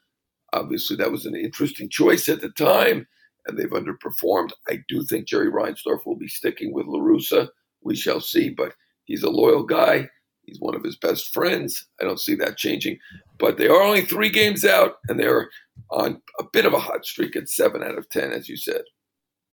Obviously, 0.53 0.95
that 0.97 1.11
was 1.11 1.25
an 1.25 1.35
interesting 1.35 1.89
choice 1.89 2.29
at 2.29 2.41
the 2.41 2.49
time, 2.49 3.07
and 3.47 3.57
they've 3.57 3.69
underperformed. 3.69 4.51
I 4.69 4.79
do 4.87 5.03
think 5.03 5.27
Jerry 5.27 5.51
Reinsdorf 5.51 6.05
will 6.05 6.15
be 6.15 6.27
sticking 6.27 6.73
with 6.73 6.87
La 6.87 6.99
Russa. 6.99 7.49
We 7.83 7.95
shall 7.95 8.21
see, 8.21 8.49
but 8.49 8.73
he's 9.05 9.23
a 9.23 9.29
loyal 9.29 9.63
guy. 9.63 10.09
He's 10.45 10.59
one 10.59 10.75
of 10.75 10.83
his 10.83 10.97
best 10.97 11.33
friends. 11.33 11.87
I 12.01 12.03
don't 12.03 12.19
see 12.19 12.35
that 12.35 12.57
changing. 12.57 12.99
But 13.39 13.57
they 13.57 13.67
are 13.67 13.81
only 13.81 14.01
three 14.01 14.29
games 14.29 14.65
out, 14.65 14.95
and 15.07 15.19
they're 15.19 15.49
on 15.91 16.21
a 16.39 16.43
bit 16.51 16.65
of 16.65 16.73
a 16.73 16.79
hot 16.79 17.05
streak 17.05 17.35
at 17.35 17.49
seven 17.49 17.83
out 17.83 17.97
of 17.97 18.09
ten, 18.09 18.31
as 18.31 18.49
you 18.49 18.57
said. 18.57 18.81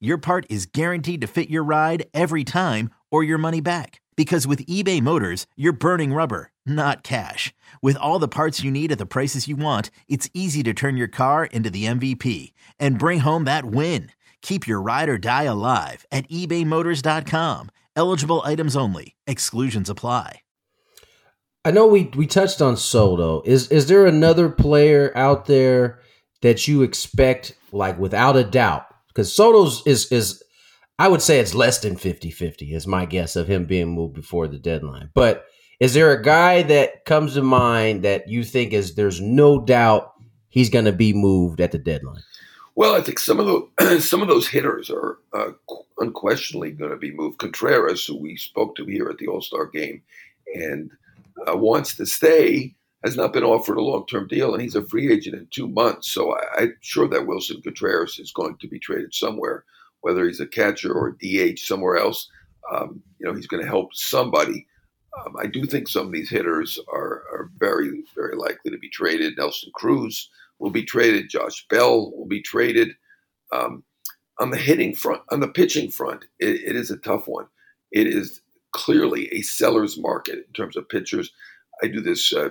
your 0.00 0.18
part 0.18 0.46
is 0.48 0.66
guaranteed 0.66 1.20
to 1.20 1.26
fit 1.26 1.50
your 1.50 1.64
ride 1.64 2.06
every 2.12 2.44
time 2.44 2.90
or 3.10 3.24
your 3.24 3.38
money 3.38 3.60
back. 3.60 4.00
Because 4.16 4.46
with 4.46 4.64
eBay 4.66 5.00
Motors, 5.02 5.46
you're 5.56 5.72
burning 5.72 6.12
rubber, 6.12 6.50
not 6.64 7.02
cash. 7.02 7.54
With 7.82 7.96
all 7.96 8.18
the 8.18 8.28
parts 8.28 8.62
you 8.62 8.70
need 8.70 8.92
at 8.92 8.98
the 8.98 9.06
prices 9.06 9.46
you 9.46 9.56
want, 9.56 9.90
it's 10.08 10.30
easy 10.32 10.62
to 10.62 10.74
turn 10.74 10.96
your 10.96 11.08
car 11.08 11.44
into 11.44 11.70
the 11.70 11.84
MVP 11.84 12.52
and 12.78 12.98
bring 12.98 13.20
home 13.20 13.44
that 13.44 13.64
win. 13.66 14.10
Keep 14.42 14.66
your 14.66 14.80
ride 14.80 15.08
or 15.08 15.18
die 15.18 15.44
alive 15.44 16.06
at 16.10 16.28
ebaymotors.com. 16.28 17.70
Eligible 17.94 18.42
items 18.44 18.76
only, 18.76 19.16
exclusions 19.26 19.90
apply. 19.90 20.40
I 21.64 21.72
know 21.72 21.86
we 21.88 22.12
we 22.14 22.28
touched 22.28 22.62
on 22.62 22.76
Soto. 22.76 23.42
Is 23.44 23.68
is 23.72 23.88
there 23.88 24.06
another 24.06 24.48
player 24.48 25.10
out 25.16 25.46
there 25.46 25.98
that 26.42 26.68
you 26.68 26.82
expect 26.82 27.56
like 27.72 27.98
without 27.98 28.36
a 28.36 28.44
doubt? 28.44 28.86
Because 29.16 29.34
Soto's 29.34 29.82
is 29.86 30.12
is 30.12 30.42
I 30.98 31.08
would 31.08 31.22
say 31.22 31.40
it's 31.40 31.54
less 31.54 31.78
than 31.78 31.96
50-50 31.96 32.74
is 32.74 32.86
my 32.86 33.06
guess 33.06 33.34
of 33.34 33.48
him 33.48 33.64
being 33.64 33.88
moved 33.88 34.14
before 34.14 34.46
the 34.46 34.58
deadline. 34.58 35.10
But 35.14 35.46
is 35.80 35.94
there 35.94 36.12
a 36.12 36.22
guy 36.22 36.62
that 36.64 37.06
comes 37.06 37.32
to 37.34 37.42
mind 37.42 38.02
that 38.02 38.28
you 38.28 38.44
think 38.44 38.74
is 38.74 38.94
there's 38.94 39.20
no 39.20 39.58
doubt 39.58 40.12
he's 40.50 40.68
going 40.68 40.84
to 40.84 40.92
be 40.92 41.14
moved 41.14 41.62
at 41.62 41.72
the 41.72 41.78
deadline? 41.78 42.20
Well, 42.74 42.94
I 42.94 43.00
think 43.00 43.18
some 43.18 43.40
of 43.40 43.46
those 43.46 44.04
some 44.06 44.20
of 44.20 44.28
those 44.28 44.48
hitters 44.48 44.90
are 44.90 45.18
uh, 45.32 45.52
unquestionably 45.96 46.72
going 46.72 46.90
to 46.90 46.98
be 46.98 47.10
moved. 47.10 47.38
Contreras, 47.38 48.04
who 48.04 48.18
we 48.18 48.36
spoke 48.36 48.76
to 48.76 48.84
here 48.84 49.08
at 49.08 49.16
the 49.16 49.28
All 49.28 49.40
Star 49.40 49.64
game, 49.64 50.02
and 50.54 50.90
uh, 51.48 51.56
wants 51.56 51.96
to 51.96 52.04
stay, 52.04 52.74
has 53.04 53.16
not 53.16 53.32
been 53.32 53.44
offered 53.44 53.76
a 53.76 53.82
long 53.82 54.06
term 54.06 54.26
deal, 54.26 54.52
and 54.52 54.62
he's 54.62 54.74
a 54.74 54.86
free 54.86 55.12
agent 55.12 55.36
in 55.36 55.46
two 55.50 55.68
months. 55.68 56.10
So 56.10 56.36
I, 56.58 56.62
am 56.62 56.76
sure 56.80 57.08
that 57.08 57.26
Willson 57.26 57.62
Contreras 57.62 58.18
is 58.18 58.32
going 58.32 58.56
to 58.58 58.68
be 58.68 58.78
traded 58.78 59.14
somewhere, 59.14 59.64
whether 60.00 60.26
he's 60.26 60.40
a 60.40 60.46
catcher 60.46 60.92
or 60.92 61.08
a 61.08 61.52
DH 61.52 61.58
somewhere 61.58 61.96
else. 61.96 62.28
Um, 62.72 63.02
you 63.18 63.26
know, 63.26 63.34
he's 63.34 63.46
going 63.46 63.62
to 63.62 63.68
help 63.68 63.94
somebody. 63.94 64.66
Um, 65.18 65.36
I 65.38 65.46
do 65.46 65.66
think 65.66 65.88
some 65.88 66.06
of 66.06 66.12
these 66.12 66.28
hitters 66.28 66.78
are, 66.92 67.22
are 67.32 67.50
very, 67.58 68.02
very 68.14 68.36
likely 68.36 68.70
to 68.70 68.78
be 68.78 68.90
traded. 68.90 69.34
Nelson 69.36 69.70
Cruz 69.74 70.28
will 70.58 70.70
be 70.70 70.84
traded. 70.84 71.30
Josh 71.30 71.66
Bell 71.70 72.10
will 72.10 72.26
be 72.26 72.42
traded. 72.42 72.90
Um, 73.52 73.84
on 74.38 74.50
the 74.50 74.58
hitting 74.58 74.94
front, 74.94 75.22
on 75.30 75.40
the 75.40 75.48
pitching 75.48 75.90
front, 75.90 76.24
it, 76.38 76.56
it 76.56 76.76
is 76.76 76.90
a 76.90 76.98
tough 76.98 77.26
one. 77.26 77.46
It 77.92 78.06
is 78.06 78.42
clearly 78.72 79.32
a 79.32 79.40
seller's 79.42 79.96
market 79.98 80.44
in 80.46 80.52
terms 80.52 80.76
of 80.76 80.88
pitchers. 80.88 81.30
I 81.82 81.88
do 81.88 82.00
this 82.00 82.32
uh, 82.32 82.50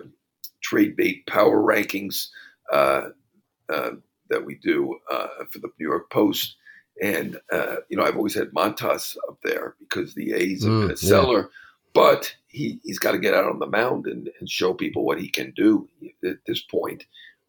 trade 0.65 0.95
bait 0.95 1.25
power 1.27 1.61
rankings 1.61 2.27
uh, 2.73 3.09
uh, 3.69 3.91
that 4.29 4.43
we 4.45 4.55
do 4.55 4.97
uh, 5.11 5.27
for 5.51 5.59
the 5.59 5.69
New 5.79 5.87
York 5.87 6.09
Post. 6.09 6.55
And, 7.01 7.37
uh, 7.51 7.77
you 7.89 7.97
know, 7.97 8.03
I've 8.03 8.15
always 8.15 8.33
had 8.33 8.51
Montas 8.51 9.15
up 9.29 9.37
there 9.43 9.75
because 9.79 10.15
the 10.15 10.33
A's 10.33 10.63
have 10.63 10.71
mm, 10.71 10.81
been 10.83 10.91
a 10.91 10.97
seller, 10.97 11.39
yeah. 11.39 11.47
but 11.93 12.33
he, 12.47 12.79
he's 12.83 12.99
got 12.99 13.11
to 13.11 13.19
get 13.19 13.33
out 13.33 13.49
on 13.49 13.59
the 13.59 13.67
mound 13.67 14.07
and, 14.07 14.29
and, 14.39 14.49
show 14.49 14.73
people 14.73 15.05
what 15.05 15.19
he 15.19 15.27
can 15.27 15.51
do 15.55 15.87
at 16.23 16.37
this 16.47 16.61
point. 16.63 17.03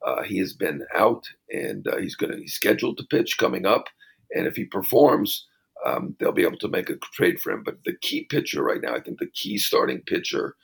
Uh, 0.05 0.23
he 0.23 0.39
has 0.39 0.53
been 0.53 0.85
out 0.95 1.27
and 1.53 1.89
he's 2.01 2.17
going 2.17 2.33
to, 2.33 2.39
he's 2.39 2.55
scheduled 2.55 2.99
to 2.99 3.05
pitch 3.05 3.39
coming 3.39 3.65
up. 3.65 3.87
And 4.35 4.47
if 4.47 4.57
he 4.57 4.65
performs, 4.65 5.47
um, 5.87 6.17
they'll 6.19 6.33
be 6.33 6.43
able 6.43 6.59
to 6.59 6.69
make 6.69 6.91
a 6.91 6.97
trade 6.97 7.41
for 7.41 7.53
him. 7.53 7.63
But 7.63 7.79
the 7.85 7.97
key 8.03 8.25
pitcher 8.25 8.63
right 8.63 8.83
now, 8.83 8.95
I 8.95 9.01
think 9.01 9.21
the 9.21 9.31
key 9.33 9.59
starting 9.59 10.01
pitcher 10.01 10.57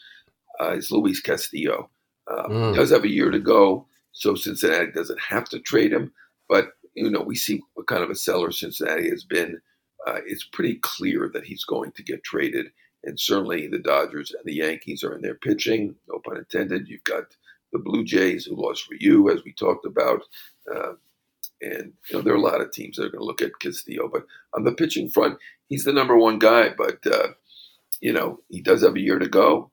uh, 0.60 0.72
is 0.72 0.90
Luis 0.90 1.20
Castillo. 1.20 1.90
Um, 2.30 2.50
mm. 2.50 2.74
Does 2.74 2.90
have 2.90 3.04
a 3.04 3.10
year 3.10 3.30
to 3.30 3.40
go, 3.40 3.86
so 4.12 4.34
Cincinnati 4.34 4.92
doesn't 4.92 5.20
have 5.20 5.48
to 5.50 5.58
trade 5.60 5.92
him. 5.92 6.12
But 6.48 6.72
you 6.94 7.10
know, 7.10 7.22
we 7.22 7.36
see 7.36 7.60
what 7.74 7.86
kind 7.86 8.02
of 8.02 8.10
a 8.10 8.14
seller 8.14 8.52
Cincinnati 8.52 9.08
has 9.10 9.24
been. 9.24 9.60
Uh, 10.06 10.20
it's 10.26 10.44
pretty 10.44 10.76
clear 10.76 11.30
that 11.32 11.44
he's 11.44 11.64
going 11.64 11.92
to 11.92 12.02
get 12.02 12.24
traded, 12.24 12.66
and 13.04 13.18
certainly 13.18 13.66
the 13.66 13.78
Dodgers 13.78 14.32
and 14.32 14.44
the 14.44 14.54
Yankees 14.54 15.02
are 15.02 15.14
in 15.14 15.22
there 15.22 15.34
pitching. 15.34 15.94
No 16.08 16.20
pun 16.24 16.36
intended. 16.36 16.88
You've 16.88 17.04
got 17.04 17.24
the 17.72 17.78
Blue 17.78 18.04
Jays 18.04 18.44
who 18.44 18.56
lost 18.56 18.88
Ryu, 18.90 19.30
as 19.30 19.44
we 19.44 19.52
talked 19.52 19.86
about. 19.86 20.22
Uh, 20.72 20.92
and 21.62 21.92
you 22.08 22.16
know 22.16 22.22
there 22.22 22.34
are 22.34 22.36
a 22.36 22.40
lot 22.40 22.60
of 22.60 22.72
teams 22.72 22.96
that 22.96 23.04
are 23.04 23.10
going 23.10 23.20
to 23.20 23.24
look 23.24 23.42
at 23.42 23.58
Castillo, 23.60 24.08
but 24.12 24.26
on 24.54 24.64
the 24.64 24.72
pitching 24.72 25.08
front, 25.08 25.38
he's 25.68 25.84
the 25.84 25.92
number 25.92 26.16
one 26.16 26.38
guy. 26.38 26.70
But 26.76 26.98
uh, 27.06 27.28
you 28.00 28.12
know 28.12 28.40
he 28.48 28.60
does 28.60 28.82
have 28.82 28.96
a 28.96 29.00
year 29.00 29.18
to 29.18 29.28
go. 29.28 29.70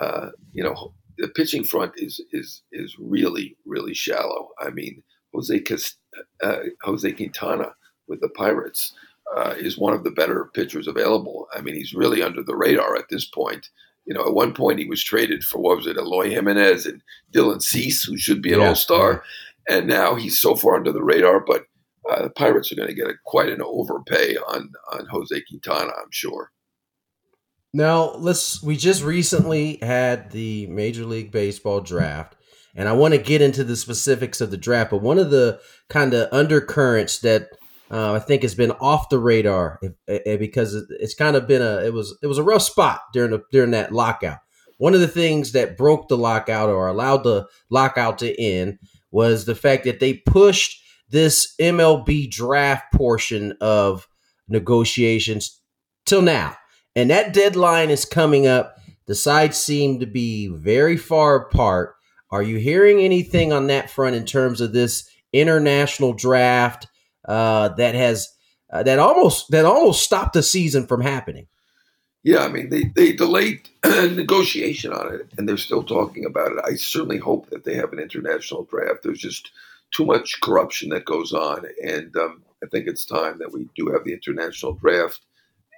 Uh, 0.00 0.30
you 0.52 0.62
know 0.62 0.94
the 1.18 1.28
pitching 1.28 1.64
front 1.64 1.92
is 1.96 2.20
is 2.32 2.62
is 2.72 2.96
really 2.98 3.56
really 3.66 3.94
shallow. 3.94 4.48
I 4.60 4.70
mean 4.70 5.02
Jose 5.34 5.60
Cast- 5.60 5.98
uh, 6.42 6.58
Jose 6.82 7.10
Quintana 7.12 7.74
with 8.08 8.20
the 8.20 8.28
Pirates 8.30 8.92
uh, 9.36 9.54
is 9.56 9.78
one 9.78 9.94
of 9.94 10.04
the 10.04 10.10
better 10.10 10.50
pitchers 10.54 10.88
available. 10.88 11.48
I 11.54 11.60
mean 11.60 11.74
he's 11.74 11.94
really 11.94 12.22
under 12.22 12.42
the 12.42 12.56
radar 12.56 12.96
at 12.96 13.08
this 13.10 13.24
point. 13.24 13.68
You 14.04 14.14
know, 14.14 14.26
at 14.26 14.34
one 14.34 14.52
point 14.52 14.80
he 14.80 14.86
was 14.86 15.02
traded 15.02 15.44
for 15.44 15.58
what 15.58 15.76
was 15.76 15.86
it, 15.86 15.96
Eloy 15.96 16.30
Jimenez 16.30 16.86
and 16.86 17.00
Dylan 17.32 17.62
Cease, 17.62 18.02
who 18.02 18.16
should 18.16 18.42
be 18.42 18.52
an 18.52 18.60
yeah, 18.60 18.68
All 18.68 18.74
Star. 18.74 19.22
And 19.68 19.86
now 19.86 20.16
he's 20.16 20.40
so 20.40 20.56
far 20.56 20.74
under 20.74 20.90
the 20.90 21.04
radar. 21.04 21.38
But 21.38 21.66
uh, 22.10 22.22
the 22.22 22.30
Pirates 22.30 22.72
are 22.72 22.74
going 22.74 22.88
to 22.88 22.94
get 22.94 23.06
a, 23.06 23.14
quite 23.24 23.48
an 23.48 23.62
overpay 23.62 24.36
on 24.36 24.72
on 24.92 25.06
Jose 25.06 25.40
Quintana, 25.48 25.92
I'm 26.02 26.10
sure. 26.10 26.50
Now 27.72 28.14
let's. 28.16 28.62
We 28.62 28.76
just 28.76 29.02
recently 29.02 29.78
had 29.80 30.30
the 30.30 30.66
Major 30.66 31.04
League 31.06 31.32
Baseball 31.32 31.80
draft, 31.80 32.36
and 32.74 32.88
I 32.88 32.92
want 32.92 33.14
to 33.14 33.18
get 33.18 33.40
into 33.40 33.64
the 33.64 33.76
specifics 33.76 34.40
of 34.40 34.50
the 34.50 34.58
draft. 34.58 34.90
But 34.90 35.02
one 35.02 35.18
of 35.18 35.30
the 35.30 35.58
kind 35.88 36.12
of 36.12 36.28
undercurrents 36.32 37.20
that 37.20 37.48
uh, 37.90 38.14
I 38.14 38.18
think 38.18 38.42
has 38.42 38.54
been 38.54 38.72
off 38.72 39.08
the 39.08 39.18
radar 39.18 39.78
eh, 39.82 39.88
eh, 40.08 40.18
eh, 40.26 40.36
because 40.36 40.74
it's 40.98 41.14
kind 41.14 41.36
of 41.36 41.46
been 41.46 41.62
a 41.62 41.84
it 41.84 41.92
was 41.92 42.16
it 42.22 42.26
was 42.26 42.38
a 42.38 42.42
rough 42.42 42.62
spot 42.62 43.00
during 43.12 43.30
the 43.30 43.42
during 43.50 43.70
that 43.70 43.92
lockout. 43.92 44.38
One 44.78 44.94
of 44.94 45.00
the 45.00 45.08
things 45.08 45.52
that 45.52 45.76
broke 45.76 46.08
the 46.08 46.16
lockout 46.16 46.68
or 46.68 46.88
allowed 46.88 47.24
the 47.24 47.46
lockout 47.70 48.18
to 48.18 48.40
end 48.40 48.78
was 49.10 49.44
the 49.44 49.54
fact 49.54 49.84
that 49.84 50.00
they 50.00 50.14
pushed 50.14 50.82
this 51.08 51.54
MLB 51.60 52.30
draft 52.30 52.92
portion 52.92 53.54
of 53.60 54.08
negotiations 54.48 55.60
till 56.04 56.22
now. 56.22 56.56
And 56.94 57.10
that 57.10 57.32
deadline 57.32 57.90
is 57.90 58.04
coming 58.04 58.46
up. 58.46 58.78
The 59.06 59.14
sides 59.14 59.56
seem 59.56 60.00
to 60.00 60.06
be 60.06 60.48
very 60.48 60.96
far 60.96 61.36
apart. 61.36 61.94
Are 62.30 62.42
you 62.42 62.58
hearing 62.58 63.00
anything 63.00 63.52
on 63.52 63.66
that 63.66 63.90
front 63.90 64.16
in 64.16 64.24
terms 64.24 64.60
of 64.60 64.72
this 64.72 65.08
international 65.32 66.12
draft 66.12 66.86
uh, 67.26 67.68
that 67.70 67.94
has 67.94 68.28
uh, 68.72 68.82
that 68.82 68.98
almost 68.98 69.50
that 69.50 69.64
almost 69.64 70.02
stopped 70.02 70.32
the 70.32 70.42
season 70.42 70.86
from 70.86 71.02
happening? 71.02 71.46
Yeah, 72.22 72.38
I 72.38 72.48
mean 72.48 72.70
they 72.70 72.84
they 72.94 73.12
delayed 73.12 73.68
negotiation 73.84 74.92
on 74.92 75.14
it, 75.14 75.28
and 75.36 75.48
they're 75.48 75.56
still 75.56 75.82
talking 75.82 76.24
about 76.24 76.52
it. 76.52 76.58
I 76.64 76.74
certainly 76.76 77.18
hope 77.18 77.50
that 77.50 77.64
they 77.64 77.74
have 77.74 77.92
an 77.92 77.98
international 77.98 78.64
draft. 78.64 79.02
There's 79.02 79.18
just 79.18 79.50
too 79.90 80.06
much 80.06 80.40
corruption 80.40 80.90
that 80.90 81.04
goes 81.04 81.32
on, 81.32 81.66
and 81.84 82.16
um, 82.16 82.42
I 82.62 82.66
think 82.68 82.86
it's 82.86 83.04
time 83.04 83.38
that 83.38 83.52
we 83.52 83.68
do 83.76 83.88
have 83.88 84.04
the 84.04 84.12
international 84.12 84.74
draft. 84.74 85.20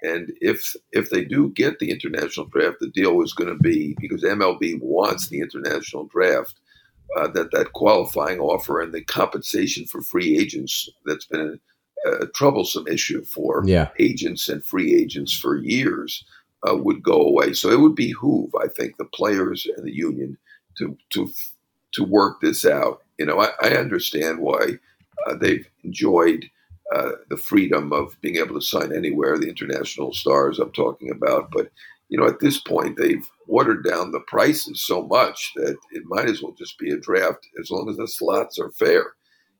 And 0.05 0.33
if 0.41 0.77
if 0.93 1.11
they 1.11 1.25
do 1.25 1.51
get 1.51 1.79
the 1.79 1.91
international 1.91 2.47
draft, 2.47 2.77
the 2.81 2.91
deal 2.91 3.23
is 3.23 3.33
going 3.33 3.49
to 3.49 3.63
be 3.63 3.97
because 3.99 4.23
MLB 4.23 4.79
wants 4.81 5.29
the 5.29 5.41
international 5.41 6.05
draft. 6.05 6.61
Uh, 7.19 7.29
that 7.29 7.51
that 7.53 7.75
qualifying 7.75 8.41
offer 8.41 8.81
and 8.81 8.93
the 8.93 9.05
compensation 9.05 9.85
for 9.87 10.01
free 10.01 10.39
agents 10.39 10.89
that's 11.05 11.27
been 11.27 11.61
a, 12.07 12.11
a 12.23 12.27
troublesome 12.29 12.89
issue 12.89 13.23
for 13.25 13.63
yeah. 13.67 13.91
agents 14.01 14.49
and 14.49 14.65
free 14.65 14.95
agents 14.95 15.33
for 15.33 15.57
years 15.57 16.25
uh, 16.69 16.75
would 16.75 17.03
go 17.03 17.21
away. 17.21 17.53
So 17.53 17.71
it 17.71 17.81
would 17.81 17.95
behoove, 17.95 18.55
I 18.61 18.69
think, 18.69 18.97
the 18.97 19.05
players 19.05 19.67
and 19.77 19.87
the 19.87 19.95
union 19.95 20.37
to 20.79 20.97
to 21.11 21.31
to 21.93 22.05
work 22.05 22.41
this 22.41 22.65
out. 22.65 23.03
You 23.19 23.27
know, 23.27 23.41
I, 23.41 23.51
I 23.63 23.77
understand 23.77 24.41
why 24.41 24.79
uh, 25.27 25.37
they've 25.41 25.69
enjoyed 25.85 26.51
uh, 26.95 27.13
the 27.29 27.37
freedom 27.37 27.93
of 27.93 28.17
being 28.21 28.37
able 28.37 28.55
to 28.55 28.65
sign 28.65 28.95
anywhere, 28.95 29.37
the 29.37 29.49
international 29.49 30.13
stars 30.13 30.59
I'm 30.59 30.73
talking 30.73 31.11
about. 31.11 31.51
But, 31.51 31.71
you 32.09 32.19
know, 32.19 32.27
at 32.27 32.41
this 32.41 32.61
point, 32.61 32.97
they've 32.97 33.29
watered 33.49 33.85
down 33.85 34.13
the 34.13 34.21
prices 34.21 34.85
so 34.87 35.03
much 35.03 35.53
that 35.57 35.77
it 35.91 36.05
might 36.07 36.29
as 36.29 36.41
well 36.41 36.53
just 36.53 36.79
be 36.79 36.91
a 36.93 36.97
draft 36.97 37.49
as 37.61 37.71
long 37.71 37.89
as 37.91 37.97
the 37.97 38.07
slots 38.07 38.59
are 38.59 38.71
fair. 38.71 39.15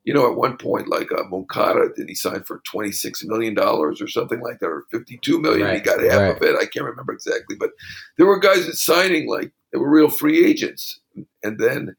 You 0.05 0.13
know, 0.13 0.31
at 0.31 0.37
one 0.37 0.55
point, 0.57 0.87
like 0.87 1.11
uh, 1.11 1.23
Moncada, 1.29 1.89
did 1.95 2.07
he 2.07 2.15
sign 2.15 2.43
for 2.43 2.61
$26 2.71 3.25
million 3.25 3.57
or 3.59 3.95
something 4.07 4.39
like 4.39 4.59
that, 4.59 4.67
or 4.67 4.85
$52 4.93 5.41
million? 5.41 5.67
Right, 5.67 5.75
he 5.77 5.81
got 5.81 5.99
half 5.99 6.19
right. 6.19 6.35
of 6.37 6.41
it. 6.41 6.55
I 6.55 6.67
can't 6.67 6.85
remember 6.85 7.11
exactly. 7.11 7.55
But 7.55 7.71
there 8.17 8.27
were 8.27 8.39
guys 8.39 8.65
that 8.67 8.75
signing 8.75 9.27
like 9.27 9.51
they 9.73 9.79
were 9.79 9.89
real 9.89 10.09
free 10.09 10.45
agents. 10.45 11.01
And 11.43 11.59
then 11.59 11.95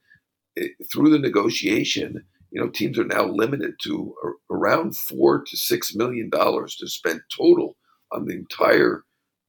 it, 0.54 0.72
through 0.90 1.10
the 1.10 1.18
negotiation, 1.18 2.24
you 2.56 2.62
know, 2.62 2.70
teams 2.70 2.98
are 2.98 3.04
now 3.04 3.26
limited 3.26 3.74
to 3.82 4.14
around 4.50 4.96
four 4.96 5.44
to 5.44 5.56
six 5.58 5.94
million 5.94 6.30
dollars 6.30 6.74
to 6.76 6.88
spend 6.88 7.20
total 7.30 7.76
on 8.12 8.24
the 8.24 8.32
entire 8.32 9.04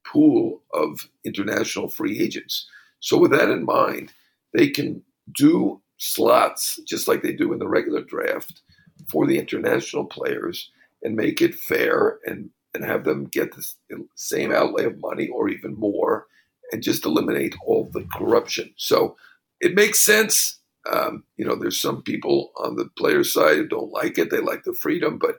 pool 0.06 0.62
of 0.74 1.08
international 1.24 1.88
free 1.88 2.20
agents. 2.20 2.68
So, 3.00 3.18
with 3.18 3.32
that 3.32 3.50
in 3.50 3.64
mind, 3.64 4.12
they 4.54 4.68
can 4.68 5.02
do 5.34 5.82
slots 5.96 6.82
just 6.86 7.08
like 7.08 7.24
they 7.24 7.32
do 7.32 7.54
in 7.54 7.60
the 7.60 7.68
regular 7.70 8.02
draft 8.02 8.62
for 9.10 9.26
the 9.26 9.40
international 9.40 10.04
players 10.04 10.70
and 11.02 11.16
make 11.16 11.42
it 11.42 11.56
fair 11.56 12.18
and, 12.26 12.50
and 12.74 12.84
have 12.84 13.06
them 13.06 13.24
get 13.28 13.56
the 13.56 13.66
same 14.16 14.52
outlay 14.52 14.84
of 14.84 15.00
money 15.00 15.30
or 15.30 15.48
even 15.48 15.76
more 15.76 16.26
and 16.74 16.84
just 16.84 17.06
eliminate 17.06 17.56
all 17.66 17.90
the 17.94 18.06
corruption. 18.18 18.74
So, 18.76 19.16
it 19.62 19.76
makes 19.76 20.04
sense 20.04 20.57
um, 20.92 21.24
you 21.38 21.46
know, 21.46 21.56
there's 21.56 21.80
some 21.80 22.02
people 22.04 22.52
on 22.58 22.76
the 22.76 22.90
player 22.98 23.24
side 23.24 23.58
who 23.58 23.68
don't 23.68 23.92
like 23.92 24.18
it. 24.18 24.30
They 24.30 24.40
like 24.40 24.64
the 24.64 24.74
freedom, 24.74 25.18
but 25.18 25.36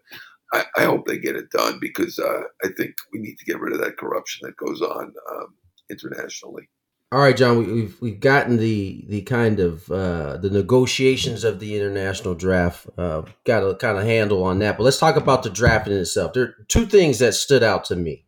I, 0.52 0.64
I 0.76 0.84
hope 0.84 1.06
they 1.06 1.18
get 1.18 1.36
it 1.36 1.50
done 1.50 1.78
because 1.80 2.18
uh, 2.18 2.42
I 2.64 2.68
think 2.76 2.96
we 3.12 3.20
need 3.20 3.36
to 3.38 3.44
get 3.44 3.60
rid 3.60 3.74
of 3.74 3.80
that 3.80 3.98
corruption 3.98 4.46
that 4.46 4.56
goes 4.56 4.80
on 4.80 5.12
um, 5.30 5.54
internationally. 5.90 6.68
All 7.10 7.20
right, 7.20 7.36
Jon, 7.36 7.58
we, 7.58 7.82
have 7.82 8.00
we've 8.02 8.20
gotten 8.20 8.58
the 8.58 9.02
the 9.08 9.22
kind 9.22 9.60
of 9.60 9.90
uh, 9.90 10.36
the 10.36 10.50
negotiations 10.50 11.42
of 11.42 11.58
the 11.58 11.74
international 11.74 12.34
draft 12.34 12.86
uh, 12.98 13.22
got 13.44 13.62
a 13.62 13.74
kind 13.76 13.96
of 13.96 14.04
handle 14.04 14.44
on 14.44 14.58
that, 14.58 14.76
but 14.76 14.84
let's 14.84 14.98
talk 14.98 15.16
about 15.16 15.42
the 15.42 15.48
draft 15.48 15.86
in 15.88 15.94
itself. 15.94 16.34
There 16.34 16.42
are 16.42 16.54
two 16.68 16.84
things 16.84 17.18
that 17.20 17.32
stood 17.32 17.62
out 17.62 17.84
to 17.86 17.96
me. 17.96 18.26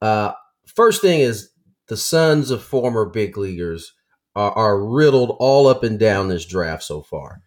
Uh, 0.00 0.32
first 0.64 1.02
thing 1.02 1.20
is 1.20 1.50
the 1.88 1.96
sons 1.96 2.52
of 2.52 2.62
former 2.62 3.04
big 3.04 3.36
leaguers 3.36 3.93
are, 4.36 4.52
are 4.52 4.84
riddled 4.84 5.36
all 5.38 5.66
up 5.66 5.82
and 5.82 5.98
down 5.98 6.28
this 6.28 6.44
draft 6.44 6.82
so 6.82 7.02
far. 7.02 7.40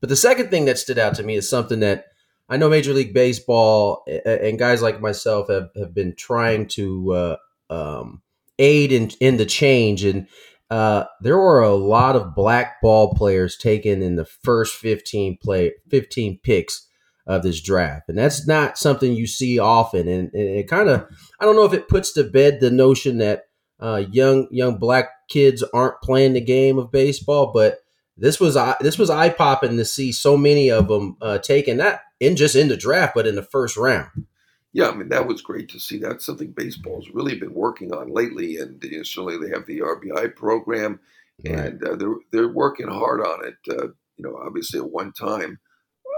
But 0.00 0.08
the 0.08 0.16
second 0.16 0.50
thing 0.50 0.66
that 0.66 0.78
stood 0.78 0.98
out 0.98 1.14
to 1.16 1.22
me 1.22 1.36
is 1.36 1.48
something 1.48 1.80
that 1.80 2.06
I 2.48 2.56
know 2.56 2.68
Major 2.68 2.94
League 2.94 3.12
Baseball 3.12 4.04
and 4.24 4.58
guys 4.58 4.80
like 4.80 5.00
myself 5.00 5.48
have, 5.48 5.70
have 5.76 5.92
been 5.92 6.14
trying 6.16 6.66
to 6.68 7.12
uh, 7.12 7.36
um, 7.68 8.22
aid 8.58 8.92
in, 8.92 9.10
in 9.20 9.36
the 9.36 9.44
change. 9.44 10.04
And 10.04 10.28
uh, 10.70 11.04
there 11.20 11.36
were 11.36 11.62
a 11.62 11.74
lot 11.74 12.16
of 12.16 12.34
black 12.34 12.80
ball 12.80 13.14
players 13.14 13.56
taken 13.56 14.02
in 14.02 14.16
the 14.16 14.24
first 14.24 14.76
15 14.76 15.38
play 15.42 15.72
15 15.90 16.38
picks 16.42 16.86
of 17.26 17.42
this 17.42 17.60
draft. 17.60 18.08
And 18.08 18.16
that's 18.16 18.46
not 18.46 18.78
something 18.78 19.12
you 19.12 19.26
see 19.26 19.58
often. 19.58 20.08
And, 20.08 20.32
and 20.32 20.48
it 20.48 20.68
kind 20.68 20.88
of, 20.88 21.06
I 21.38 21.44
don't 21.44 21.56
know 21.56 21.66
if 21.66 21.74
it 21.74 21.88
puts 21.88 22.12
to 22.14 22.24
bed 22.24 22.60
the 22.60 22.70
notion 22.70 23.18
that 23.18 23.47
uh, 23.80 24.04
young 24.10 24.48
young 24.50 24.76
black 24.78 25.10
kids 25.28 25.62
aren't 25.74 26.00
playing 26.02 26.32
the 26.32 26.40
game 26.40 26.78
of 26.78 26.90
baseball, 26.90 27.52
but 27.52 27.78
this 28.16 28.40
was 28.40 28.56
this 28.80 28.98
was 28.98 29.10
eye 29.10 29.28
popping 29.28 29.76
to 29.76 29.84
see 29.84 30.12
so 30.12 30.36
many 30.36 30.70
of 30.70 30.88
them 30.88 31.16
uh, 31.20 31.38
taken 31.38 31.76
not 31.76 32.00
in 32.20 32.36
just 32.36 32.56
in 32.56 32.68
the 32.68 32.76
draft, 32.76 33.14
but 33.14 33.26
in 33.26 33.36
the 33.36 33.42
first 33.42 33.76
round. 33.76 34.26
Yeah, 34.72 34.88
I 34.88 34.94
mean 34.94 35.08
that 35.08 35.26
was 35.26 35.40
great 35.40 35.68
to 35.70 35.80
see. 35.80 35.98
That's 35.98 36.26
something 36.26 36.52
baseball's 36.52 37.08
really 37.12 37.36
been 37.36 37.54
working 37.54 37.92
on 37.92 38.12
lately, 38.12 38.56
and 38.56 38.82
you 38.82 38.98
know, 38.98 39.02
certainly 39.02 39.38
they 39.38 39.54
have 39.54 39.66
the 39.66 39.80
RBI 39.80 40.34
program, 40.34 41.00
right. 41.46 41.58
and 41.58 41.84
uh, 41.84 41.96
they're 41.96 42.16
they're 42.32 42.52
working 42.52 42.88
hard 42.88 43.20
on 43.20 43.46
it. 43.46 43.56
Uh, 43.70 43.88
you 44.16 44.24
know, 44.24 44.36
obviously 44.44 44.80
at 44.80 44.90
one 44.90 45.12
time, 45.12 45.58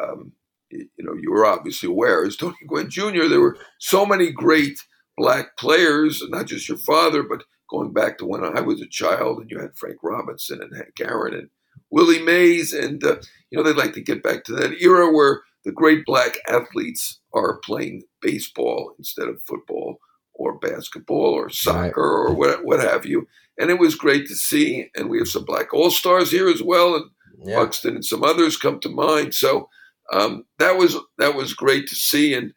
um, 0.03 0.33
you 0.71 0.89
know, 0.99 1.15
you 1.15 1.31
were 1.31 1.47
obviously 1.47 1.89
aware 1.89 2.25
as 2.25 2.37
Tony 2.37 2.57
Gwynn 2.67 2.91
Jr. 2.91 3.29
There 3.29 3.41
were 3.41 3.59
so 3.79 4.07
many 4.07 4.33
great 4.33 4.81
black 5.17 5.57
players, 5.57 6.23
not 6.29 6.47
just 6.47 6.69
your 6.69 6.79
father, 6.79 7.23
but 7.23 7.45
going 7.69 7.93
back 7.93 8.19
to 8.19 8.27
when 8.27 8.45
I 8.45 8.61
was 8.61 8.81
a 8.81 8.89
child, 8.89 9.41
and 9.41 9.51
you 9.51 9.59
had 9.59 9.77
Frank 9.77 9.97
Robinson 10.03 10.61
and 10.63 10.75
Hank 10.75 10.95
Aaron 11.01 11.35
and 11.35 11.51
Willie 11.91 12.23
Mays, 12.23 12.73
and 12.73 13.03
uh, 13.05 13.17
you 13.51 13.59
know 13.59 13.63
they'd 13.63 13.77
like 13.77 13.95
to 13.95 14.01
get 14.01 14.23
back 14.23 14.45
to 14.45 14.53
that 14.55 14.81
era 14.81 15.11
where 15.13 15.43
the 15.65 15.73
great 15.73 16.05
black 16.05 16.39
athletes 16.49 17.21
are 17.35 17.59
playing 17.59 18.03
baseball 18.21 18.95
instead 18.99 19.29
of 19.29 19.43
football 19.47 19.99
or 20.35 20.59
basketball 20.59 21.35
or 21.35 21.51
soccer 21.51 22.01
or 22.01 22.35
what, 22.35 22.65
what 22.65 22.81
have 22.81 23.05
you. 23.05 23.27
And 23.59 23.71
it 23.71 23.79
was 23.79 23.95
great 23.95 24.27
to 24.29 24.35
see. 24.35 24.89
And 24.97 25.11
we 25.11 25.19
have 25.19 25.29
some 25.29 25.45
black 25.45 25.75
all 25.75 25.91
stars 25.91 26.31
here 26.31 26.49
as 26.49 26.63
well, 26.63 26.97
and 26.97 27.05
yeah. 27.45 27.57
Buxton 27.57 27.97
and 27.97 28.05
some 28.05 28.25
others 28.25 28.57
come 28.57 28.81
to 28.81 28.89
mind. 28.89 29.35
So 29.35 29.69
um, 30.13 30.45
that 30.59 30.77
was 30.77 30.97
that 31.19 31.35
was 31.35 31.53
great 31.53 31.87
to 31.89 31.95
see. 31.95 32.35
And 32.35 32.53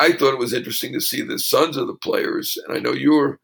I, 0.00 0.12
thought 0.12 0.32
it 0.32 0.38
was 0.38 0.52
interesting 0.52 0.92
to 0.92 1.00
see 1.00 1.22
the 1.22 1.38
sons 1.38 1.76
of 1.76 1.86
the 1.86 1.94
players. 1.94 2.58
And 2.66 2.76
I 2.76 2.80
know 2.80 2.92
you 2.92 3.12
were, 3.12 3.40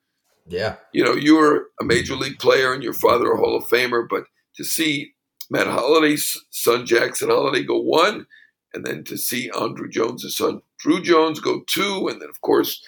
yeah, 0.46 0.76
you 0.92 1.04
know, 1.04 1.14
you 1.14 1.36
were 1.36 1.68
a 1.80 1.84
major 1.84 2.14
league 2.16 2.38
player 2.38 2.72
and 2.72 2.82
your 2.82 2.92
father 2.92 3.32
a 3.32 3.36
Hall 3.36 3.56
of 3.56 3.64
Famer, 3.64 4.06
but 4.08 4.24
to 4.56 4.64
see 4.64 5.14
Matt 5.50 5.66
Holliday's 5.66 6.42
son 6.50 6.86
Jackson 6.86 7.30
Holliday 7.30 7.64
go 7.64 7.78
one, 7.78 8.26
and 8.72 8.84
then 8.84 9.04
to 9.04 9.16
see 9.16 9.50
Andruw 9.50 9.90
Jones' 9.90 10.36
son 10.36 10.60
Drew 10.78 11.02
Jones 11.02 11.40
go 11.40 11.62
two, 11.66 12.08
and 12.08 12.20
then 12.20 12.28
of 12.28 12.40
course 12.40 12.82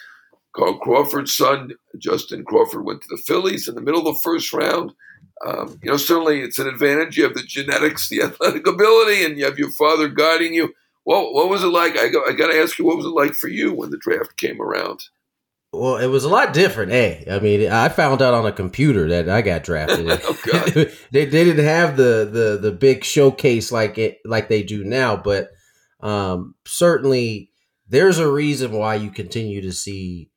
Carl 0.54 0.78
Crawford's 0.78 1.36
son 1.36 1.72
Justin 1.98 2.44
Crawford 2.44 2.84
went 2.84 3.02
to 3.02 3.08
the 3.08 3.22
Phillies 3.26 3.68
in 3.68 3.74
the 3.74 3.80
middle 3.80 4.06
of 4.06 4.14
the 4.14 4.20
first 4.22 4.52
round. 4.52 4.92
Um, 5.46 5.78
you 5.82 5.90
know, 5.90 5.98
certainly 5.98 6.40
it's 6.40 6.58
an 6.58 6.66
advantage. 6.66 7.16
You 7.16 7.24
have 7.24 7.34
the 7.34 7.42
genetics, 7.42 8.08
the 8.08 8.22
athletic 8.24 8.66
ability, 8.66 9.24
and 9.24 9.38
you 9.38 9.44
have 9.44 9.58
your 9.58 9.70
father 9.70 10.08
guiding 10.08 10.54
you. 10.54 10.74
Well, 11.06 11.32
what 11.32 11.48
was 11.48 11.62
it 11.62 11.68
like? 11.68 11.96
I 11.96 12.08
got, 12.08 12.28
I 12.28 12.32
got 12.32 12.48
to 12.48 12.58
ask 12.58 12.78
you, 12.78 12.84
what 12.84 12.96
was 12.96 13.06
it 13.06 13.10
like 13.10 13.32
for 13.32 13.48
you 13.48 13.72
when 13.72 13.90
the 13.90 13.96
draft 13.96 14.36
came 14.36 14.60
around? 14.60 15.00
Well, 15.72 15.98
it 15.98 16.06
was 16.08 16.24
a 16.24 16.28
lot 16.28 16.52
different. 16.52 16.90
Hey, 16.90 17.24
I 17.30 17.38
mean, 17.38 17.70
I 17.70 17.88
found 17.88 18.22
out 18.22 18.34
on 18.34 18.44
a 18.44 18.52
computer 18.52 19.08
that 19.10 19.28
I 19.28 19.40
got 19.40 19.62
drafted. 19.62 20.06
oh, 20.24 20.36
they, 21.12 21.26
they 21.26 21.44
didn't 21.44 21.64
have 21.64 21.96
the, 21.96 22.28
the 22.30 22.58
the 22.60 22.72
big 22.72 23.04
showcase 23.04 23.70
like 23.70 23.98
it 23.98 24.18
like 24.24 24.48
they 24.48 24.62
do 24.62 24.84
now, 24.84 25.16
but 25.16 25.50
um, 26.00 26.54
certainly 26.66 27.50
there's 27.88 28.18
a 28.18 28.30
reason 28.30 28.72
why 28.72 28.94
you 28.94 29.10
continue 29.10 29.60
to 29.62 29.72
see 29.72 30.30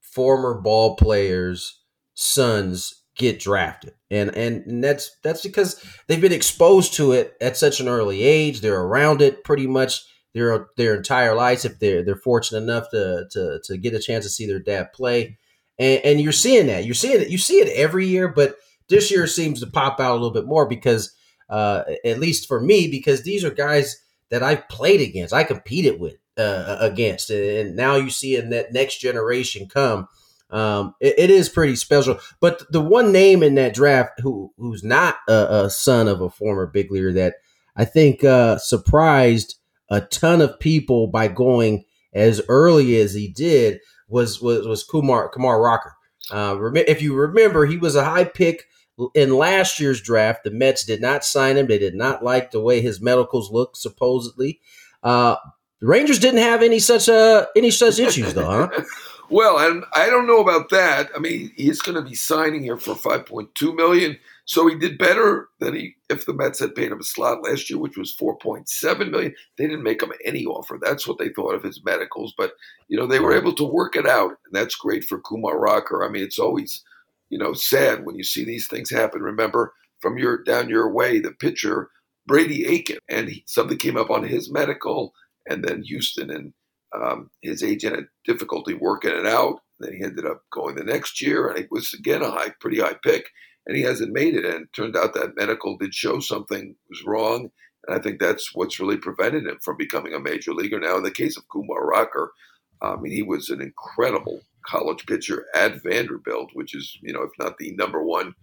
former 0.00 0.60
ball 0.60 0.96
players' 0.96 1.80
sons 2.14 3.01
get 3.16 3.38
drafted, 3.38 3.94
and 4.10 4.34
and, 4.36 4.82
that's 4.82 5.16
that's 5.22 5.42
because 5.42 5.84
they've 6.06 6.20
been 6.20 6.32
exposed 6.32 6.94
to 6.94 7.12
it 7.12 7.34
at 7.40 7.56
such 7.56 7.80
an 7.80 7.88
early 7.88 8.22
age. 8.22 8.60
They're 8.60 8.80
around 8.80 9.22
it 9.22 9.44
pretty 9.44 9.66
much 9.66 10.02
their 10.34 10.68
their 10.76 10.94
entire 10.94 11.34
lives 11.34 11.64
if 11.64 11.78
they're 11.78 12.02
they're 12.04 12.16
fortunate 12.16 12.62
enough 12.62 12.90
to 12.90 13.26
to 13.30 13.60
to 13.64 13.76
get 13.76 13.94
a 13.94 14.00
chance 14.00 14.24
to 14.24 14.30
see 14.30 14.46
their 14.46 14.60
dad 14.60 14.92
play. 14.92 15.38
And, 15.78 16.00
and 16.04 16.20
you're 16.20 16.32
seeing 16.32 16.66
that. 16.66 16.84
You're 16.84 16.94
seeing 16.94 17.20
it. 17.20 17.30
You 17.30 17.38
see 17.38 17.56
it 17.56 17.68
every 17.76 18.06
year, 18.06 18.28
but 18.28 18.56
this 18.88 19.10
year 19.10 19.26
seems 19.26 19.60
to 19.60 19.66
pop 19.66 20.00
out 20.00 20.12
a 20.12 20.14
little 20.14 20.30
bit 20.30 20.46
more 20.46 20.66
because, 20.66 21.14
uh, 21.48 21.82
at 22.04 22.20
least 22.20 22.46
for 22.46 22.60
me, 22.60 22.88
because 22.88 23.22
these 23.22 23.44
are 23.44 23.50
guys 23.50 23.96
that 24.30 24.42
I've 24.42 24.68
played 24.68 25.00
against, 25.00 25.32
I 25.32 25.44
competed 25.44 25.98
with 25.98 26.16
uh, 26.38 26.76
against, 26.80 27.30
and 27.30 27.74
now 27.76 27.96
you 27.96 28.10
see 28.10 28.36
in 28.36 28.50
that 28.50 28.72
next 28.72 28.98
generation 28.98 29.68
come. 29.68 30.08
Um, 30.52 30.94
it, 31.00 31.14
it 31.18 31.30
is 31.30 31.48
pretty 31.48 31.76
special. 31.76 32.18
But 32.40 32.70
the 32.70 32.80
one 32.80 33.10
name 33.10 33.42
in 33.42 33.54
that 33.56 33.74
draft 33.74 34.20
who 34.20 34.52
who's 34.58 34.84
not 34.84 35.16
a, 35.28 35.64
a 35.64 35.70
son 35.70 36.08
of 36.08 36.20
a 36.20 36.30
former 36.30 36.66
big 36.66 36.92
leaguer 36.92 37.12
that 37.14 37.36
I 37.74 37.84
think 37.84 38.22
uh, 38.22 38.58
surprised 38.58 39.56
a 39.90 40.02
ton 40.02 40.40
of 40.40 40.60
people 40.60 41.06
by 41.06 41.28
going 41.28 41.84
as 42.12 42.42
early 42.48 42.96
as 43.00 43.14
he 43.14 43.28
did 43.28 43.80
was 44.08 44.40
was, 44.40 44.66
was 44.66 44.84
Kumar 44.84 45.30
Kumar 45.30 45.60
Rocker. 45.60 45.94
Uh, 46.30 46.56
if 46.74 47.02
you 47.02 47.14
remember, 47.14 47.66
he 47.66 47.78
was 47.78 47.96
a 47.96 48.04
high 48.04 48.24
pick 48.24 48.66
in 49.14 49.34
last 49.34 49.80
year's 49.80 50.00
draft. 50.00 50.44
The 50.44 50.50
Mets 50.50 50.84
did 50.84 51.00
not 51.00 51.24
sign 51.24 51.56
him. 51.56 51.66
They 51.66 51.78
did 51.78 51.94
not 51.94 52.22
like 52.22 52.50
the 52.50 52.60
way 52.60 52.80
his 52.80 53.00
medicals 53.00 53.50
looked, 53.50 53.76
supposedly. 53.76 54.60
Uh, 55.02 55.36
the 55.80 55.86
Rangers 55.88 56.18
didn't 56.20 56.40
have 56.40 56.62
any 56.62 56.78
such 56.78 57.08
uh, 57.08 57.46
any 57.56 57.70
such 57.70 57.98
issues, 57.98 58.34
though, 58.34 58.68
huh? 58.68 58.84
well, 59.32 59.58
and 59.58 59.84
I 59.94 60.10
don't 60.10 60.26
know 60.26 60.40
about 60.40 60.68
that. 60.70 61.10
I 61.16 61.18
mean, 61.18 61.52
he's 61.56 61.80
going 61.80 61.96
to 61.96 62.08
be 62.08 62.14
signing 62.14 62.62
here 62.62 62.76
for 62.76 62.94
five 62.94 63.24
point 63.26 63.54
two 63.54 63.74
million. 63.74 64.18
So 64.44 64.66
he 64.66 64.74
did 64.74 64.98
better 64.98 65.48
than 65.58 65.74
he 65.74 65.94
if 66.10 66.26
the 66.26 66.34
Mets 66.34 66.58
had 66.58 66.74
paid 66.74 66.92
him 66.92 67.00
a 67.00 67.04
slot 67.04 67.42
last 67.42 67.70
year, 67.70 67.78
which 67.78 67.96
was 67.96 68.14
4.7 68.14 69.10
million. 69.10 69.34
They 69.56 69.66
didn't 69.66 69.84
make 69.84 70.02
him 70.02 70.12
any 70.24 70.44
offer. 70.44 70.78
That's 70.80 71.06
what 71.06 71.18
they 71.18 71.30
thought 71.30 71.54
of 71.54 71.62
his 71.62 71.82
medicals, 71.84 72.34
but 72.36 72.52
you 72.88 72.98
know 72.98 73.06
they 73.06 73.20
were 73.20 73.34
able 73.34 73.54
to 73.54 73.64
work 73.64 73.96
it 73.96 74.06
out, 74.06 74.32
and 74.44 74.52
that's 74.52 74.74
great 74.74 75.04
for 75.04 75.20
Kumar 75.20 75.58
Rocker. 75.58 76.04
I 76.04 76.10
mean, 76.10 76.22
it's 76.22 76.38
always 76.38 76.84
you 77.30 77.38
know 77.38 77.54
sad 77.54 78.04
when 78.04 78.16
you 78.16 78.24
see 78.24 78.44
these 78.44 78.68
things 78.68 78.90
happen. 78.90 79.22
Remember 79.22 79.72
from 80.00 80.18
your 80.18 80.42
down 80.42 80.68
your 80.68 80.92
way, 80.92 81.20
the 81.20 81.32
pitcher 81.32 81.88
Brady 82.26 82.66
Aiken, 82.66 82.98
and 83.08 83.28
he, 83.30 83.44
something 83.46 83.78
came 83.78 83.96
up 83.96 84.10
on 84.10 84.24
his 84.24 84.50
medical, 84.50 85.14
and 85.48 85.64
then 85.64 85.82
Houston 85.84 86.30
and 86.30 86.52
um, 86.94 87.30
his 87.40 87.62
agent 87.62 87.96
had 87.96 88.06
difficulty 88.24 88.74
working 88.74 89.12
it 89.12 89.26
out. 89.26 89.60
Then 89.80 89.94
he 89.94 90.04
ended 90.04 90.26
up 90.26 90.42
going 90.52 90.76
the 90.76 90.84
next 90.84 91.20
year, 91.20 91.48
and 91.48 91.58
it 91.58 91.68
was 91.70 91.92
again 91.92 92.22
a 92.22 92.30
high, 92.30 92.52
pretty 92.60 92.80
high 92.80 92.96
pick 93.02 93.26
and 93.66 93.76
he 93.76 93.82
hasn't 93.82 94.12
made 94.12 94.34
it. 94.34 94.44
And 94.44 94.64
it 94.64 94.72
turned 94.72 94.96
out 94.96 95.14
that 95.14 95.36
medical 95.36 95.76
did 95.76 95.94
show 95.94 96.20
something 96.20 96.74
was 96.88 97.02
wrong. 97.04 97.50
And 97.86 97.98
I 97.98 98.00
think 98.00 98.20
that's 98.20 98.54
what's 98.54 98.80
really 98.80 98.96
prevented 98.96 99.46
him 99.46 99.58
from 99.62 99.76
becoming 99.76 100.14
a 100.14 100.20
major 100.20 100.52
leaguer. 100.52 100.78
Now, 100.78 100.96
in 100.96 101.02
the 101.02 101.10
case 101.10 101.36
of 101.36 101.48
Kumar 101.48 101.84
Rocker, 101.84 102.32
I 102.80 102.96
mean, 102.96 103.12
he 103.12 103.22
was 103.22 103.50
an 103.50 103.60
incredible 103.60 104.40
college 104.66 105.06
pitcher 105.06 105.46
at 105.54 105.82
Vanderbilt, 105.82 106.50
which 106.54 106.74
is, 106.74 106.96
you 107.02 107.12
know, 107.12 107.22
if 107.22 107.30
not 107.38 107.58
the 107.58 107.74
number 107.76 108.02
one 108.02 108.34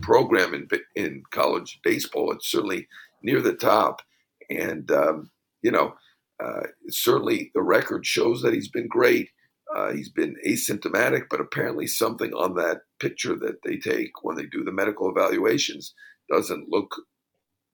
program 0.00 0.54
in 0.54 0.68
in 0.94 1.22
college 1.30 1.80
baseball, 1.82 2.32
it's 2.32 2.50
certainly 2.50 2.86
near 3.22 3.40
the 3.40 3.54
top. 3.54 4.02
And 4.48 4.90
um, 4.90 5.30
you 5.62 5.70
know, 5.70 5.94
uh, 6.42 6.62
certainly 6.88 7.50
the 7.54 7.62
record 7.62 8.06
shows 8.06 8.42
that 8.42 8.54
he's 8.54 8.70
been 8.70 8.88
great. 8.88 9.30
Uh, 9.74 9.92
he's 9.92 10.10
been 10.10 10.34
asymptomatic, 10.46 11.24
but 11.30 11.40
apparently 11.40 11.86
something 11.86 12.32
on 12.32 12.54
that 12.54 12.80
picture 12.98 13.36
that 13.36 13.62
they 13.64 13.76
take 13.76 14.10
when 14.22 14.36
they 14.36 14.46
do 14.46 14.64
the 14.64 14.72
medical 14.72 15.08
evaluations 15.08 15.94
doesn't 16.30 16.68
look 16.68 16.94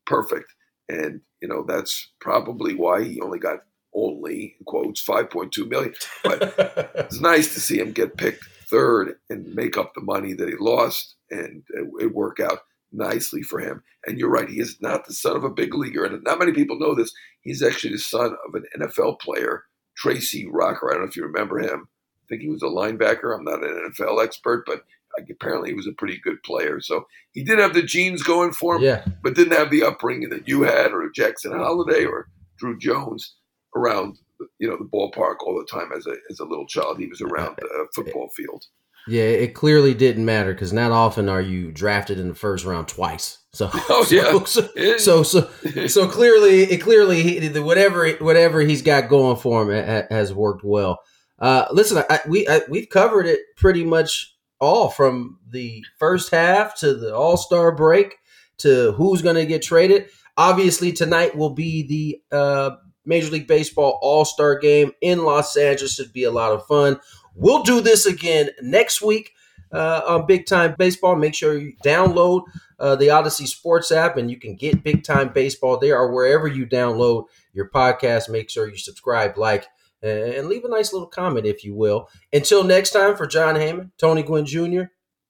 perfect. 0.04 0.52
And, 0.88 1.20
you 1.40 1.48
know, 1.48 1.64
that's 1.66 2.12
probably 2.20 2.74
why 2.74 3.02
he 3.04 3.20
only 3.20 3.38
got 3.38 3.60
only, 3.94 4.56
quotes, 4.66 5.04
5.2 5.04 5.68
million. 5.68 5.94
But 6.22 6.54
it's 6.96 7.20
nice 7.20 7.54
to 7.54 7.60
see 7.60 7.78
him 7.78 7.92
get 7.92 8.16
picked 8.16 8.44
third 8.70 9.14
and 9.30 9.54
make 9.54 9.78
up 9.78 9.92
the 9.94 10.02
money 10.02 10.34
that 10.34 10.48
he 10.48 10.54
lost 10.58 11.14
and 11.30 11.62
it, 11.70 11.88
it 12.00 12.14
work 12.14 12.40
out 12.40 12.60
nicely 12.92 13.42
for 13.42 13.60
him. 13.60 13.82
And 14.06 14.18
you're 14.18 14.30
right, 14.30 14.48
he 14.48 14.60
is 14.60 14.80
not 14.80 15.06
the 15.06 15.14
son 15.14 15.36
of 15.36 15.44
a 15.44 15.50
big 15.50 15.74
leaguer. 15.74 16.04
And 16.04 16.22
not 16.22 16.38
many 16.38 16.52
people 16.52 16.78
know 16.78 16.94
this. 16.94 17.12
He's 17.40 17.62
actually 17.62 17.92
the 17.92 17.98
son 17.98 18.36
of 18.46 18.54
an 18.54 18.64
NFL 18.80 19.20
player 19.20 19.64
Tracy 19.96 20.46
Rocker. 20.46 20.90
I 20.90 20.94
don't 20.94 21.02
know 21.02 21.08
if 21.08 21.16
you 21.16 21.24
remember 21.24 21.58
him. 21.58 21.88
I 21.88 22.24
think 22.28 22.42
he 22.42 22.48
was 22.48 22.62
a 22.62 22.66
linebacker. 22.66 23.34
I'm 23.34 23.44
not 23.44 23.64
an 23.64 23.92
NFL 23.92 24.22
expert, 24.22 24.64
but 24.66 24.82
apparently 25.30 25.70
he 25.70 25.76
was 25.76 25.86
a 25.86 25.92
pretty 25.92 26.18
good 26.22 26.42
player. 26.42 26.80
So 26.80 27.06
he 27.32 27.44
did 27.44 27.58
have 27.58 27.74
the 27.74 27.82
genes 27.82 28.22
going 28.22 28.52
for 28.52 28.76
him, 28.76 28.82
yeah. 28.82 29.04
but 29.22 29.34
didn't 29.34 29.56
have 29.56 29.70
the 29.70 29.84
upbringing 29.84 30.28
that 30.30 30.46
you 30.46 30.62
had, 30.62 30.92
or 30.92 31.08
Jackson 31.10 31.52
Holliday, 31.52 32.04
or 32.04 32.28
Drew 32.58 32.78
Jones 32.78 33.34
around 33.74 34.18
you 34.58 34.68
know 34.68 34.76
the 34.76 34.84
ballpark 34.84 35.36
all 35.40 35.58
the 35.58 35.66
time 35.70 35.90
as 35.96 36.06
a 36.06 36.14
as 36.30 36.40
a 36.40 36.44
little 36.44 36.66
child. 36.66 36.98
He 36.98 37.06
was 37.06 37.20
around 37.20 37.56
the 37.56 37.86
football 37.94 38.28
field. 38.36 38.64
Yeah, 39.08 39.22
it 39.22 39.54
clearly 39.54 39.94
didn't 39.94 40.24
matter 40.24 40.52
because 40.52 40.72
not 40.72 40.90
often 40.90 41.28
are 41.28 41.40
you 41.40 41.70
drafted 41.70 42.18
in 42.18 42.28
the 42.28 42.34
first 42.34 42.64
round 42.64 42.88
twice. 42.88 43.38
So, 43.52 43.70
oh, 43.74 44.06
yeah. 44.10 44.44
so, 44.44 44.66
so, 44.98 45.22
so, 45.22 45.86
so, 45.86 46.08
clearly, 46.08 46.62
it 46.62 46.78
clearly 46.78 47.48
whatever 47.60 48.10
whatever 48.14 48.60
he's 48.60 48.82
got 48.82 49.08
going 49.08 49.36
for 49.36 49.70
him 49.70 50.06
has 50.10 50.34
worked 50.34 50.64
well. 50.64 51.00
Uh, 51.38 51.66
listen, 51.70 52.02
I, 52.10 52.20
we 52.28 52.48
I, 52.48 52.62
we've 52.68 52.88
covered 52.88 53.26
it 53.26 53.40
pretty 53.56 53.84
much 53.84 54.34
all 54.60 54.88
from 54.88 55.38
the 55.48 55.84
first 55.98 56.30
half 56.30 56.76
to 56.80 56.94
the 56.94 57.14
All 57.14 57.36
Star 57.36 57.72
break 57.72 58.16
to 58.58 58.92
who's 58.92 59.22
going 59.22 59.36
to 59.36 59.46
get 59.46 59.62
traded. 59.62 60.08
Obviously, 60.36 60.92
tonight 60.92 61.36
will 61.36 61.54
be 61.54 61.86
the 61.86 62.36
uh, 62.36 62.76
Major 63.04 63.30
League 63.30 63.46
Baseball 63.46 63.98
All 64.02 64.24
Star 64.24 64.58
game 64.58 64.92
in 65.00 65.24
Los 65.24 65.56
Angeles. 65.56 65.94
Should 65.94 66.12
be 66.12 66.24
a 66.24 66.30
lot 66.30 66.52
of 66.52 66.66
fun. 66.66 67.00
We'll 67.36 67.62
do 67.62 67.80
this 67.80 68.06
again 68.06 68.50
next 68.62 69.02
week 69.02 69.32
uh, 69.72 70.02
on 70.06 70.26
Big 70.26 70.46
Time 70.46 70.74
Baseball. 70.78 71.16
Make 71.16 71.34
sure 71.34 71.56
you 71.56 71.74
download 71.84 72.44
uh, 72.78 72.96
the 72.96 73.08
Audacy 73.08 73.46
Sports 73.46 73.92
app 73.92 74.16
and 74.16 74.30
you 74.30 74.38
can 74.38 74.56
get 74.56 74.82
Big 74.82 75.04
Time 75.04 75.32
Baseball 75.32 75.78
there 75.78 75.98
or 75.98 76.12
wherever 76.12 76.48
you 76.48 76.66
download 76.66 77.24
your 77.52 77.68
podcast. 77.70 78.30
Make 78.30 78.50
sure 78.50 78.68
you 78.68 78.78
subscribe, 78.78 79.36
like, 79.36 79.66
and 80.02 80.48
leave 80.48 80.64
a 80.64 80.68
nice 80.68 80.92
little 80.92 81.08
comment 81.08 81.46
if 81.46 81.64
you 81.64 81.74
will. 81.74 82.08
Until 82.32 82.64
next 82.64 82.90
time, 82.90 83.16
for 83.16 83.26
Jon 83.26 83.54
Heyman, 83.54 83.90
Tony 83.98 84.22
Gwynn 84.22 84.46
Jr., 84.46 84.84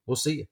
we'll 0.07 0.16
see 0.16 0.38
you. 0.38 0.47